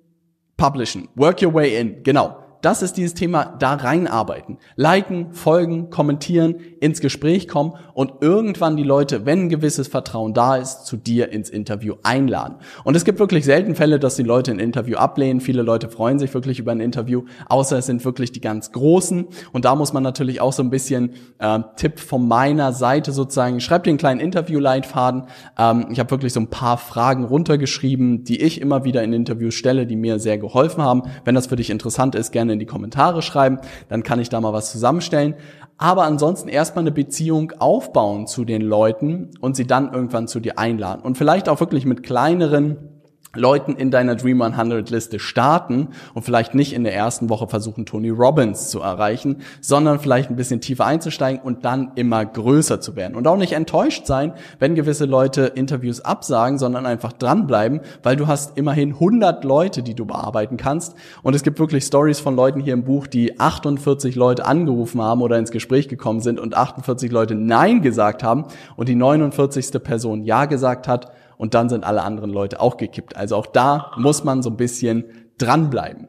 Publishen. 0.62 1.08
Work 1.16 1.42
your 1.42 1.52
way 1.52 1.78
in. 1.78 2.04
Genau 2.04 2.41
das 2.62 2.82
ist 2.82 2.98
dieses 2.98 3.14
Thema, 3.14 3.56
da 3.60 3.74
reinarbeiten. 3.74 4.58
Liken, 4.76 5.34
folgen, 5.34 5.90
kommentieren, 5.90 6.56
ins 6.80 7.02
Gespräch 7.02 7.48
kommen 7.48 7.74
und 7.94 8.22
irgendwann 8.22 8.78
die 8.78 8.84
Leute, 8.84 9.26
wenn 9.26 9.46
ein 9.46 9.50
gewisses 9.50 9.88
Vertrauen 9.88 10.34
da 10.34 10.56
ist, 10.56 10.86
zu 10.86 10.98
dir 10.98 11.32
ins 11.32 11.50
Interview 11.50 11.96
einladen. 12.04 12.56
Und 12.84 12.96
es 12.96 13.06
gibt 13.06 13.20
wirklich 13.20 13.46
selten 13.46 13.76
Fälle, 13.76 14.00
dass 14.00 14.16
die 14.16 14.24
Leute 14.24 14.52
ein 14.52 14.60
Interview 14.60 14.98
ablehnen. 14.98 15.42
Viele 15.42 15.62
Leute 15.62 15.90
freuen 15.90 16.20
sich 16.20 16.34
wirklich 16.34 16.60
über 16.60 16.72
ein 16.72 16.80
Interview, 16.80 17.24
außer 17.48 17.78
es 17.78 17.88
sind 17.88 18.06
wirklich 18.06 18.32
die 18.32 18.42
ganz 18.42 18.72
Großen. 18.72 19.28
Und 19.52 19.66
da 19.66 19.76
muss 19.76 19.94
man 19.94 20.04
natürlich 20.04 20.40
auch 20.42 20.54
so 20.54 20.64
ein 20.64 20.70
bisschen 20.70 21.14
äh, 21.40 21.60
Tipp 21.76 22.00
von 22.00 22.28
meiner 22.28 22.74
Seite 22.74 23.12
sozusagen, 23.12 23.60
schreibt 23.60 23.86
dir 23.86 23.92
einen 23.92 23.98
kleinen 23.98 24.20
Interview-Leitfaden. 24.20 25.24
Ähm, 25.58 25.88
ich 25.92 26.00
habe 26.00 26.12
wirklich 26.12 26.34
so 26.34 26.40
ein 26.40 26.50
paar 26.50 26.78
Fragen 26.78 27.24
runtergeschrieben, 27.24 28.24
die 28.24 28.42
ich 28.42 28.62
immer 28.62 28.84
wieder 28.84 29.04
in 29.04 29.14
Interviews 29.14 29.56
stelle, 29.56 29.86
die 29.88 29.96
mir 29.96 30.20
sehr 30.20 30.38
geholfen 30.38 30.84
haben. 30.84 31.04
Wenn 31.26 31.36
das 31.36 31.48
für 31.48 31.56
dich 31.56 31.70
interessant 31.70 32.16
ist, 32.16 32.32
gerne 32.32 32.51
gerne 32.52 32.54
in 32.54 32.60
die 32.60 32.66
Kommentare 32.66 33.22
schreiben, 33.22 33.60
dann 33.90 34.04
kann 34.04 34.20
ich 34.20 34.30
da 34.30 34.40
mal 34.42 34.54
was 34.54 34.72
zusammenstellen. 34.72 35.36
Aber 35.78 36.04
ansonsten 36.04 36.48
erstmal 36.48 36.84
eine 36.84 36.92
Beziehung 36.92 37.54
aufbauen 37.58 38.28
zu 38.28 38.46
den 38.46 38.62
Leuten 38.62 39.32
und 39.40 39.56
sie 39.56 39.66
dann 39.66 39.92
irgendwann 39.92 40.28
zu 40.28 40.40
dir 40.40 40.60
einladen. 40.60 41.02
Und 41.02 41.18
vielleicht 41.18 41.50
auch 41.50 41.60
wirklich 41.60 41.86
mit 41.86 42.04
kleineren 42.04 42.91
Leuten 43.36 43.76
in 43.76 43.92
deiner 43.92 44.16
Dream 44.16 44.42
100 44.42 44.90
Liste 44.90 45.18
starten 45.18 45.90
und 46.14 46.24
vielleicht 46.24 46.54
nicht 46.54 46.74
in 46.74 46.84
der 46.84 46.94
ersten 46.94 47.30
Woche 47.30 47.48
versuchen, 47.48 47.86
Tony 47.86 48.10
Robbins 48.10 48.70
zu 48.70 48.82
erreichen, 48.82 49.38
sondern 49.62 50.00
vielleicht 50.00 50.30
ein 50.30 50.36
bisschen 50.36 50.60
tiefer 50.60 50.86
einzusteigen 50.86 51.42
und 51.42 51.64
dann 51.64 51.92
immer 51.96 52.26
größer 52.26 52.82
zu 52.82 52.98
werden. 52.98 53.16
Und 53.16 53.28
auch 53.28 53.38
nicht 53.38 53.54
enttäuscht 53.54 54.06
sein, 54.06 54.34
wenn 54.60 54.76
gewisse 54.76 55.06
Leute 55.06 55.44
Interviews 55.44 56.02
absagen, 56.02 56.58
sondern 56.58 56.86
einfach 56.86 57.14
dranbleiben, 57.14 57.80
weil 58.04 58.18
du 58.18 58.28
hast 58.28 58.58
immerhin 58.58 58.94
100 58.94 59.46
Leute, 59.46 59.82
die 59.82 59.96
du 59.96 60.06
bearbeiten 60.06 60.58
kannst. 60.58 60.96
Und 61.24 61.34
es 61.34 61.44
gibt 61.44 61.58
wirklich 61.60 61.86
Stories 61.86 62.20
von 62.20 62.36
Leuten 62.36 62.60
hier 62.60 62.74
im 62.74 62.84
Buch, 62.84 63.08
die 63.08 63.40
48 63.40 64.16
Leute 64.16 64.46
angerufen 64.46 65.02
haben 65.02 65.22
oder 65.22 65.40
ins 65.40 65.52
Gespräch 65.52 65.88
gekommen 65.88 66.20
sind 66.20 66.38
und 66.38 66.58
48 66.58 67.10
Leute 67.12 67.36
Nein 67.36 67.82
gesagt 67.82 68.24
haben 68.24 68.46
und 68.76 68.90
die 68.90 68.96
49. 68.96 69.82
Person 69.82 70.24
Ja 70.24 70.46
gesagt 70.46 70.90
hat 70.90 71.12
und 71.42 71.56
dann 71.56 71.70
sind 71.70 71.84
alle 71.84 72.04
anderen 72.04 72.30
Leute 72.30 72.62
auch 72.62 72.78
gekippt. 72.78 73.18
Also 73.18 73.36
auch 73.36 73.48
da 73.48 73.94
muss 73.98 74.24
man 74.24 74.44
so 74.44 74.52
ein 74.52 74.58
bisschen 74.58 75.06
dranbleiben. 75.40 76.08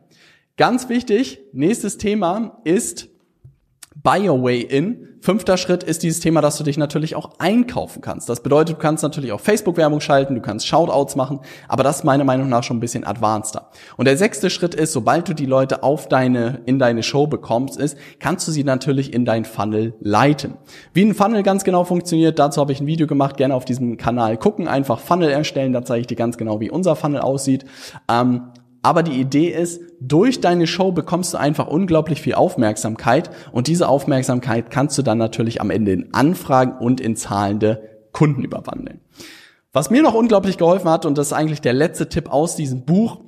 Ganz 0.58 0.90
wichtig, 0.90 1.40
nächstes 1.54 1.96
Thema 1.96 2.60
ist 2.64 3.08
Buy 3.96 4.28
Your 4.28 4.42
Way 4.42 4.60
In. 4.62 5.08
Fünfter 5.20 5.56
Schritt 5.56 5.84
ist 5.84 6.02
dieses 6.02 6.18
Thema, 6.18 6.40
dass 6.40 6.58
du 6.58 6.64
dich 6.64 6.76
natürlich 6.76 7.14
auch 7.14 7.38
einkaufen 7.38 8.00
kannst. 8.02 8.28
Das 8.28 8.42
bedeutet, 8.42 8.76
du 8.76 8.80
kannst 8.80 9.04
natürlich 9.04 9.30
auch 9.30 9.38
Facebook-Werbung 9.38 10.00
schalten, 10.00 10.34
du 10.34 10.40
kannst 10.40 10.66
Shoutouts 10.66 11.14
machen, 11.14 11.38
aber 11.68 11.84
das 11.84 11.98
ist 11.98 12.04
meiner 12.04 12.24
Meinung 12.24 12.48
nach 12.48 12.64
schon 12.64 12.78
ein 12.78 12.80
bisschen 12.80 13.04
advanceder. 13.04 13.70
Und 13.96 14.06
der 14.06 14.16
sechste 14.16 14.50
Schritt 14.50 14.74
ist, 14.74 14.92
sobald 14.92 15.28
du 15.28 15.34
die 15.34 15.46
Leute 15.46 15.84
auf 15.84 16.08
deine, 16.08 16.62
in 16.66 16.80
deine 16.80 17.04
Show 17.04 17.28
bekommst, 17.28 17.78
ist, 17.78 17.96
kannst 18.18 18.48
du 18.48 18.52
sie 18.52 18.64
natürlich 18.64 19.12
in 19.14 19.24
dein 19.24 19.44
Funnel 19.44 19.94
leiten. 20.00 20.54
Wie 20.92 21.04
ein 21.04 21.14
Funnel 21.14 21.44
ganz 21.44 21.62
genau 21.62 21.84
funktioniert, 21.84 22.40
dazu 22.40 22.60
habe 22.60 22.72
ich 22.72 22.80
ein 22.80 22.88
Video 22.88 23.06
gemacht, 23.06 23.36
gerne 23.36 23.54
auf 23.54 23.64
diesem 23.64 23.96
Kanal 23.98 24.36
gucken, 24.38 24.66
einfach 24.66 24.98
Funnel 24.98 25.30
erstellen, 25.30 25.72
da 25.72 25.84
zeige 25.84 26.00
ich 26.00 26.06
dir 26.08 26.16
ganz 26.16 26.36
genau, 26.36 26.58
wie 26.58 26.70
unser 26.70 26.96
Funnel 26.96 27.20
aussieht. 27.20 27.64
Ähm, 28.10 28.51
aber 28.82 29.02
die 29.02 29.20
Idee 29.20 29.48
ist, 29.48 29.80
durch 30.00 30.40
deine 30.40 30.66
Show 30.66 30.92
bekommst 30.92 31.34
du 31.34 31.38
einfach 31.38 31.68
unglaublich 31.68 32.20
viel 32.20 32.34
Aufmerksamkeit 32.34 33.30
und 33.52 33.68
diese 33.68 33.88
Aufmerksamkeit 33.88 34.70
kannst 34.70 34.98
du 34.98 35.02
dann 35.02 35.18
natürlich 35.18 35.60
am 35.60 35.70
Ende 35.70 35.92
in 35.92 36.12
Anfragen 36.14 36.76
und 36.78 37.00
in 37.00 37.16
zahlende 37.16 37.88
Kunden 38.12 38.44
überwandeln. 38.44 39.00
Was 39.72 39.90
mir 39.90 40.02
noch 40.02 40.14
unglaublich 40.14 40.58
geholfen 40.58 40.90
hat, 40.90 41.06
und 41.06 41.16
das 41.16 41.28
ist 41.28 41.32
eigentlich 41.32 41.62
der 41.62 41.72
letzte 41.72 42.08
Tipp 42.08 42.30
aus 42.30 42.56
diesem 42.56 42.84
Buch, 42.84 43.20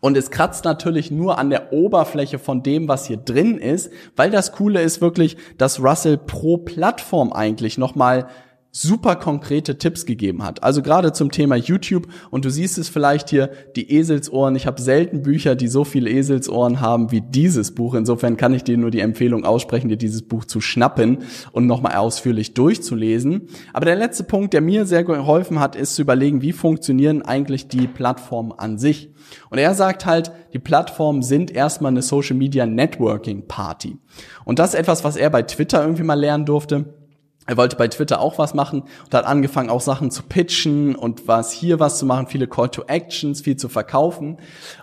und 0.00 0.16
es 0.16 0.32
kratzt 0.32 0.64
natürlich 0.64 1.12
nur 1.12 1.38
an 1.38 1.48
der 1.48 1.72
Oberfläche 1.72 2.40
von 2.40 2.64
dem, 2.64 2.88
was 2.88 3.06
hier 3.06 3.18
drin 3.18 3.56
ist, 3.56 3.90
weil 4.16 4.32
das 4.32 4.50
Coole 4.50 4.82
ist 4.82 5.00
wirklich, 5.00 5.36
dass 5.58 5.80
Russell 5.80 6.18
pro 6.18 6.56
Plattform 6.56 7.32
eigentlich 7.32 7.78
nochmal 7.78 8.26
super 8.74 9.16
konkrete 9.16 9.76
Tipps 9.76 10.06
gegeben 10.06 10.42
hat. 10.42 10.62
Also 10.62 10.80
gerade 10.80 11.12
zum 11.12 11.30
Thema 11.30 11.56
YouTube 11.56 12.08
und 12.30 12.46
du 12.46 12.50
siehst 12.50 12.78
es 12.78 12.88
vielleicht 12.88 13.28
hier, 13.28 13.50
die 13.76 13.92
Eselsohren. 13.92 14.56
Ich 14.56 14.66
habe 14.66 14.80
selten 14.80 15.20
Bücher, 15.20 15.54
die 15.54 15.68
so 15.68 15.84
viele 15.84 16.08
Eselsohren 16.08 16.80
haben 16.80 17.12
wie 17.12 17.20
dieses 17.20 17.74
Buch. 17.74 17.94
Insofern 17.94 18.38
kann 18.38 18.54
ich 18.54 18.64
dir 18.64 18.78
nur 18.78 18.90
die 18.90 19.00
Empfehlung 19.00 19.44
aussprechen, 19.44 19.90
dir 19.90 19.98
dieses 19.98 20.22
Buch 20.22 20.46
zu 20.46 20.62
schnappen 20.62 21.18
und 21.52 21.66
nochmal 21.66 21.96
ausführlich 21.96 22.54
durchzulesen. 22.54 23.48
Aber 23.74 23.84
der 23.84 23.96
letzte 23.96 24.24
Punkt, 24.24 24.54
der 24.54 24.62
mir 24.62 24.86
sehr 24.86 25.04
geholfen 25.04 25.60
hat, 25.60 25.76
ist 25.76 25.94
zu 25.94 26.00
überlegen, 26.00 26.40
wie 26.40 26.52
funktionieren 26.52 27.20
eigentlich 27.20 27.68
die 27.68 27.86
Plattformen 27.86 28.52
an 28.52 28.78
sich. 28.78 29.12
Und 29.50 29.58
er 29.58 29.74
sagt 29.74 30.06
halt, 30.06 30.32
die 30.54 30.58
Plattformen 30.58 31.20
sind 31.20 31.50
erstmal 31.50 31.92
eine 31.92 32.00
Social 32.00 32.36
Media 32.36 32.64
Networking 32.64 33.46
Party. 33.48 33.98
Und 34.46 34.58
das 34.58 34.70
ist 34.72 34.80
etwas, 34.80 35.04
was 35.04 35.16
er 35.16 35.28
bei 35.28 35.42
Twitter 35.42 35.82
irgendwie 35.82 36.04
mal 36.04 36.18
lernen 36.18 36.46
durfte 36.46 37.01
er 37.46 37.56
wollte 37.56 37.74
bei 37.74 37.88
Twitter 37.88 38.20
auch 38.20 38.38
was 38.38 38.54
machen 38.54 38.82
und 39.04 39.14
hat 39.14 39.26
angefangen, 39.26 39.68
auch 39.68 39.80
Sachen 39.80 40.12
zu 40.12 40.22
pitchen 40.22 40.94
und 40.94 41.26
was 41.26 41.50
hier 41.50 41.80
was 41.80 41.98
zu 41.98 42.06
machen, 42.06 42.28
viele 42.28 42.46
Call 42.46 42.68
to 42.68 42.84
Actions, 42.86 43.40
viel 43.40 43.56
zu 43.56 43.68
verkaufen. 43.68 44.36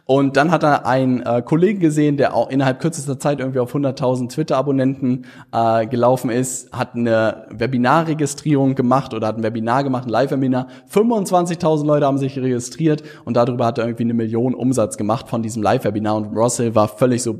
Und 0.05 0.35
dann 0.35 0.51
hat 0.51 0.63
er 0.63 0.85
einen 0.85 1.21
äh, 1.21 1.41
Kollegen 1.41 1.79
gesehen, 1.79 2.17
der 2.17 2.35
auch 2.35 2.49
innerhalb 2.49 2.81
kürzester 2.81 3.17
Zeit 3.17 3.39
irgendwie 3.39 3.59
auf 3.59 3.73
100.000 3.73 4.29
Twitter-Abonnenten 4.29 5.25
äh, 5.53 5.87
gelaufen 5.87 6.29
ist, 6.29 6.73
hat 6.73 6.95
eine 6.95 7.45
Webinarregistrierung 7.49 8.75
gemacht 8.75 9.13
oder 9.13 9.27
hat 9.27 9.37
ein 9.37 9.43
Webinar 9.43 9.85
gemacht, 9.85 10.05
ein 10.05 10.09
Live-Webinar. 10.09 10.67
25.000 10.91 11.85
Leute 11.85 12.07
haben 12.07 12.17
sich 12.17 12.37
registriert 12.37 13.03
und 13.23 13.37
darüber 13.37 13.67
hat 13.67 13.77
er 13.77 13.85
irgendwie 13.85 14.03
eine 14.03 14.13
Million 14.13 14.53
Umsatz 14.53 14.97
gemacht 14.97 15.29
von 15.29 15.41
diesem 15.41 15.63
Live-Webinar. 15.63 16.17
Und 16.17 16.35
Russell 16.35 16.75
war 16.75 16.89
völlig 16.89 17.23
so, 17.23 17.39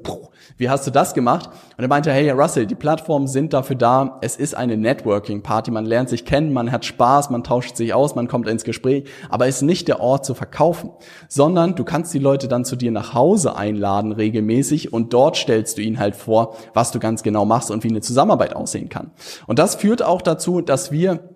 wie 0.60 0.70
hast 0.70 0.86
du 0.86 0.92
das 0.92 1.14
gemacht? 1.14 1.50
Und 1.78 1.84
er 1.84 1.88
meinte, 1.88 2.12
hey 2.12 2.30
Russell, 2.30 2.68
die 2.68 2.76
Plattformen 2.76 3.28
sind 3.28 3.54
dafür 3.54 3.76
da, 3.76 4.20
es 4.22 4.36
ist 4.36 4.56
eine 4.56 4.78
Network 4.78 5.00
Networking 5.00 5.42
Party. 5.42 5.72
Man 5.72 5.86
lernt 5.86 6.10
sich 6.10 6.26
kennen, 6.26 6.54
man 6.54 6.72
hat 6.72 6.86
Spaß, 6.86 7.30
man 7.30 7.44
tauscht 7.44 7.76
sich 7.76 7.94
aus, 7.94 8.16
man 8.16 8.28
kommt 8.28 8.48
ins 8.48 8.64
Gespräch, 8.64 9.06
aber 9.30 9.48
ist 9.48 9.62
nicht 9.62 9.88
der 9.88 10.00
Ort 10.00 10.26
zu 10.26 10.36
verkaufen, 10.36 10.92
sondern 11.28 11.76
du 11.76 11.84
kannst 11.84 12.14
die 12.14 12.20
Leute 12.20 12.48
dann 12.48 12.66
zu 12.66 12.76
dir 12.76 12.92
nach 12.92 13.14
Hause 13.14 13.56
einladen 13.56 14.12
regelmäßig 14.12 14.94
und 14.94 15.14
dort 15.14 15.38
stellst 15.38 15.78
du 15.78 15.82
ihnen 15.82 16.00
halt 16.00 16.16
vor, 16.16 16.56
was 16.74 16.92
du 16.92 17.00
ganz 17.00 17.24
genau 17.24 17.46
machst 17.46 17.72
und 17.72 17.84
wie 17.84 17.90
eine 17.90 18.02
Zusammenarbeit 18.02 18.56
aussehen 18.56 18.90
kann. 18.90 19.12
Und 19.48 19.60
das 19.60 19.76
führt 19.76 20.04
auch 20.04 20.22
dazu, 20.22 20.62
dass 20.62 20.92
wir 20.92 21.30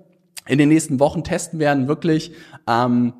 in 0.45 0.57
den 0.57 0.69
nächsten 0.69 0.99
Wochen 0.99 1.23
testen 1.23 1.59
werden, 1.59 1.87
wirklich 1.87 2.33
ähm, 2.67 3.13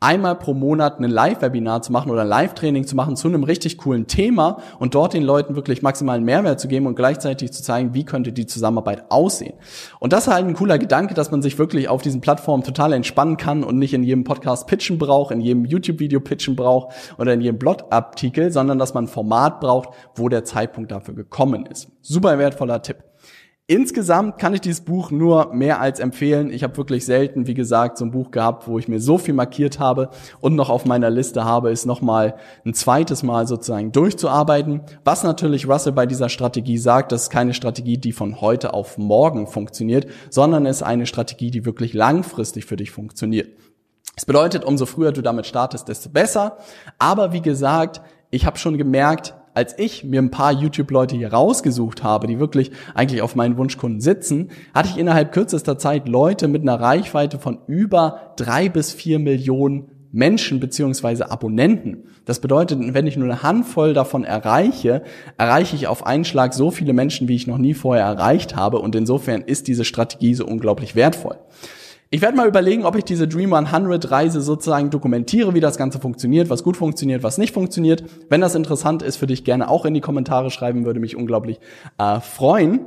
einmal 0.00 0.36
pro 0.36 0.54
Monat 0.54 1.00
ein 1.00 1.10
Live-Webinar 1.10 1.82
zu 1.82 1.92
machen 1.92 2.10
oder 2.10 2.22
ein 2.22 2.28
Live-Training 2.28 2.86
zu 2.86 2.94
machen 2.94 3.16
zu 3.16 3.26
einem 3.26 3.42
richtig 3.42 3.78
coolen 3.78 4.06
Thema 4.06 4.58
und 4.78 4.94
dort 4.94 5.12
den 5.12 5.24
Leuten 5.24 5.56
wirklich 5.56 5.82
maximalen 5.82 6.24
Mehrwert 6.24 6.60
zu 6.60 6.68
geben 6.68 6.86
und 6.86 6.94
gleichzeitig 6.94 7.52
zu 7.52 7.62
zeigen, 7.62 7.94
wie 7.94 8.04
könnte 8.04 8.32
die 8.32 8.46
Zusammenarbeit 8.46 9.10
aussehen. 9.10 9.54
Und 9.98 10.12
das 10.12 10.26
ist 10.26 10.32
halt 10.32 10.46
ein 10.46 10.54
cooler 10.54 10.78
Gedanke, 10.78 11.14
dass 11.14 11.32
man 11.32 11.42
sich 11.42 11.58
wirklich 11.58 11.88
auf 11.88 12.02
diesen 12.02 12.20
Plattformen 12.20 12.62
total 12.62 12.92
entspannen 12.92 13.36
kann 13.36 13.64
und 13.64 13.78
nicht 13.78 13.92
in 13.92 14.04
jedem 14.04 14.22
Podcast 14.22 14.68
pitchen 14.68 14.98
braucht, 14.98 15.32
in 15.32 15.40
jedem 15.40 15.64
YouTube-Video 15.64 16.20
pitchen 16.20 16.54
braucht 16.54 16.94
oder 17.18 17.32
in 17.32 17.40
jedem 17.40 17.58
Blogartikel, 17.58 18.52
sondern 18.52 18.78
dass 18.78 18.94
man 18.94 19.04
ein 19.04 19.08
Format 19.08 19.60
braucht, 19.60 19.90
wo 20.14 20.28
der 20.28 20.44
Zeitpunkt 20.44 20.92
dafür 20.92 21.14
gekommen 21.14 21.66
ist. 21.66 21.88
Super 22.02 22.38
wertvoller 22.38 22.82
Tipp. 22.82 22.98
Insgesamt 23.70 24.38
kann 24.38 24.54
ich 24.54 24.62
dieses 24.62 24.80
Buch 24.80 25.10
nur 25.10 25.52
mehr 25.52 25.78
als 25.78 26.00
empfehlen. 26.00 26.50
Ich 26.50 26.62
habe 26.62 26.74
wirklich 26.78 27.04
selten, 27.04 27.46
wie 27.46 27.52
gesagt, 27.52 27.98
so 27.98 28.06
ein 28.06 28.10
Buch 28.10 28.30
gehabt, 28.30 28.66
wo 28.66 28.78
ich 28.78 28.88
mir 28.88 28.98
so 28.98 29.18
viel 29.18 29.34
markiert 29.34 29.78
habe 29.78 30.08
und 30.40 30.54
noch 30.54 30.70
auf 30.70 30.86
meiner 30.86 31.10
Liste 31.10 31.44
habe, 31.44 31.70
ist 31.70 31.84
nochmal 31.84 32.36
ein 32.64 32.72
zweites 32.72 33.22
Mal 33.22 33.46
sozusagen 33.46 33.92
durchzuarbeiten. 33.92 34.80
Was 35.04 35.22
natürlich 35.22 35.68
Russell 35.68 35.92
bei 35.92 36.06
dieser 36.06 36.30
Strategie 36.30 36.78
sagt, 36.78 37.12
das 37.12 37.24
ist 37.24 37.30
keine 37.30 37.52
Strategie, 37.52 37.98
die 37.98 38.12
von 38.12 38.40
heute 38.40 38.72
auf 38.72 38.96
morgen 38.96 39.46
funktioniert, 39.46 40.06
sondern 40.30 40.64
ist 40.64 40.82
eine 40.82 41.04
Strategie, 41.04 41.50
die 41.50 41.66
wirklich 41.66 41.92
langfristig 41.92 42.64
für 42.64 42.76
dich 42.76 42.90
funktioniert. 42.90 43.50
Es 44.16 44.24
bedeutet, 44.24 44.64
umso 44.64 44.86
früher 44.86 45.12
du 45.12 45.20
damit 45.20 45.44
startest, 45.44 45.88
desto 45.88 46.08
besser. 46.08 46.56
Aber 46.98 47.34
wie 47.34 47.42
gesagt, 47.42 48.00
ich 48.30 48.46
habe 48.46 48.56
schon 48.56 48.78
gemerkt, 48.78 49.34
als 49.58 49.76
ich 49.76 50.04
mir 50.04 50.22
ein 50.22 50.30
paar 50.30 50.52
YouTube-Leute 50.52 51.16
hier 51.16 51.32
rausgesucht 51.32 52.04
habe, 52.04 52.28
die 52.28 52.38
wirklich 52.38 52.70
eigentlich 52.94 53.22
auf 53.22 53.34
meinen 53.34 53.56
Wunschkunden 53.56 54.00
sitzen, 54.00 54.50
hatte 54.72 54.90
ich 54.90 54.98
innerhalb 54.98 55.32
kürzester 55.32 55.76
Zeit 55.78 56.06
Leute 56.06 56.46
mit 56.46 56.62
einer 56.62 56.78
Reichweite 56.78 57.40
von 57.40 57.58
über 57.66 58.34
drei 58.36 58.68
bis 58.68 58.92
vier 58.92 59.18
Millionen 59.18 59.88
Menschen 60.12 60.60
beziehungsweise 60.60 61.32
Abonnenten. 61.32 62.04
Das 62.24 62.38
bedeutet, 62.38 62.78
wenn 62.94 63.08
ich 63.08 63.16
nur 63.16 63.28
eine 63.28 63.42
Handvoll 63.42 63.94
davon 63.94 64.22
erreiche, 64.22 65.02
erreiche 65.38 65.74
ich 65.74 65.88
auf 65.88 66.06
einen 66.06 66.24
Schlag 66.24 66.54
so 66.54 66.70
viele 66.70 66.92
Menschen, 66.92 67.26
wie 67.26 67.34
ich 67.34 67.48
noch 67.48 67.58
nie 67.58 67.74
vorher 67.74 68.04
erreicht 68.04 68.54
habe. 68.54 68.78
Und 68.78 68.94
insofern 68.94 69.42
ist 69.42 69.66
diese 69.66 69.84
Strategie 69.84 70.34
so 70.34 70.46
unglaublich 70.46 70.94
wertvoll. 70.94 71.36
Ich 72.10 72.22
werde 72.22 72.38
mal 72.38 72.48
überlegen, 72.48 72.86
ob 72.86 72.96
ich 72.96 73.04
diese 73.04 73.28
Dream 73.28 73.52
100 73.52 74.10
Reise 74.10 74.40
sozusagen 74.40 74.88
dokumentiere, 74.88 75.52
wie 75.52 75.60
das 75.60 75.76
Ganze 75.76 76.00
funktioniert, 76.00 76.48
was 76.48 76.62
gut 76.62 76.78
funktioniert, 76.78 77.22
was 77.22 77.36
nicht 77.36 77.52
funktioniert. 77.52 78.02
Wenn 78.30 78.40
das 78.40 78.54
interessant 78.54 79.02
ist 79.02 79.16
für 79.16 79.26
dich, 79.26 79.44
gerne 79.44 79.68
auch 79.68 79.84
in 79.84 79.92
die 79.92 80.00
Kommentare 80.00 80.50
schreiben, 80.50 80.86
würde 80.86 81.00
mich 81.00 81.16
unglaublich 81.16 81.60
äh, 81.98 82.20
freuen. 82.20 82.80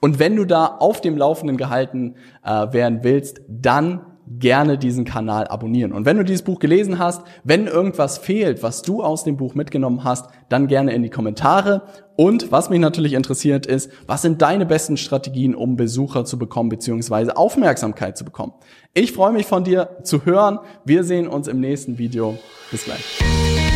Und 0.00 0.18
wenn 0.18 0.36
du 0.36 0.44
da 0.44 0.66
auf 0.66 1.00
dem 1.00 1.16
Laufenden 1.16 1.56
gehalten 1.56 2.16
äh, 2.44 2.70
werden 2.72 3.00
willst, 3.02 3.40
dann 3.48 4.02
gerne 4.30 4.78
diesen 4.78 5.04
Kanal 5.04 5.48
abonnieren. 5.48 5.92
Und 5.92 6.04
wenn 6.04 6.16
du 6.16 6.24
dieses 6.24 6.42
Buch 6.42 6.60
gelesen 6.60 6.98
hast, 6.98 7.22
wenn 7.42 7.66
irgendwas 7.66 8.18
fehlt, 8.18 8.62
was 8.62 8.82
du 8.82 9.02
aus 9.02 9.24
dem 9.24 9.36
Buch 9.36 9.54
mitgenommen 9.54 10.04
hast, 10.04 10.30
dann 10.48 10.68
gerne 10.68 10.92
in 10.92 11.02
die 11.02 11.10
Kommentare. 11.10 11.82
Und 12.16 12.52
was 12.52 12.70
mich 12.70 12.80
natürlich 12.80 13.14
interessiert 13.14 13.66
ist, 13.66 13.90
was 14.06 14.22
sind 14.22 14.40
deine 14.42 14.66
besten 14.66 14.96
Strategien, 14.96 15.54
um 15.54 15.76
Besucher 15.76 16.24
zu 16.24 16.38
bekommen 16.38 16.68
bzw. 16.68 17.32
Aufmerksamkeit 17.32 18.16
zu 18.16 18.24
bekommen? 18.24 18.52
Ich 18.94 19.12
freue 19.12 19.32
mich 19.32 19.46
von 19.46 19.64
dir 19.64 19.98
zu 20.04 20.24
hören. 20.24 20.60
Wir 20.84 21.02
sehen 21.02 21.26
uns 21.26 21.48
im 21.48 21.60
nächsten 21.60 21.98
Video. 21.98 22.38
Bis 22.70 22.84
gleich. 22.84 23.69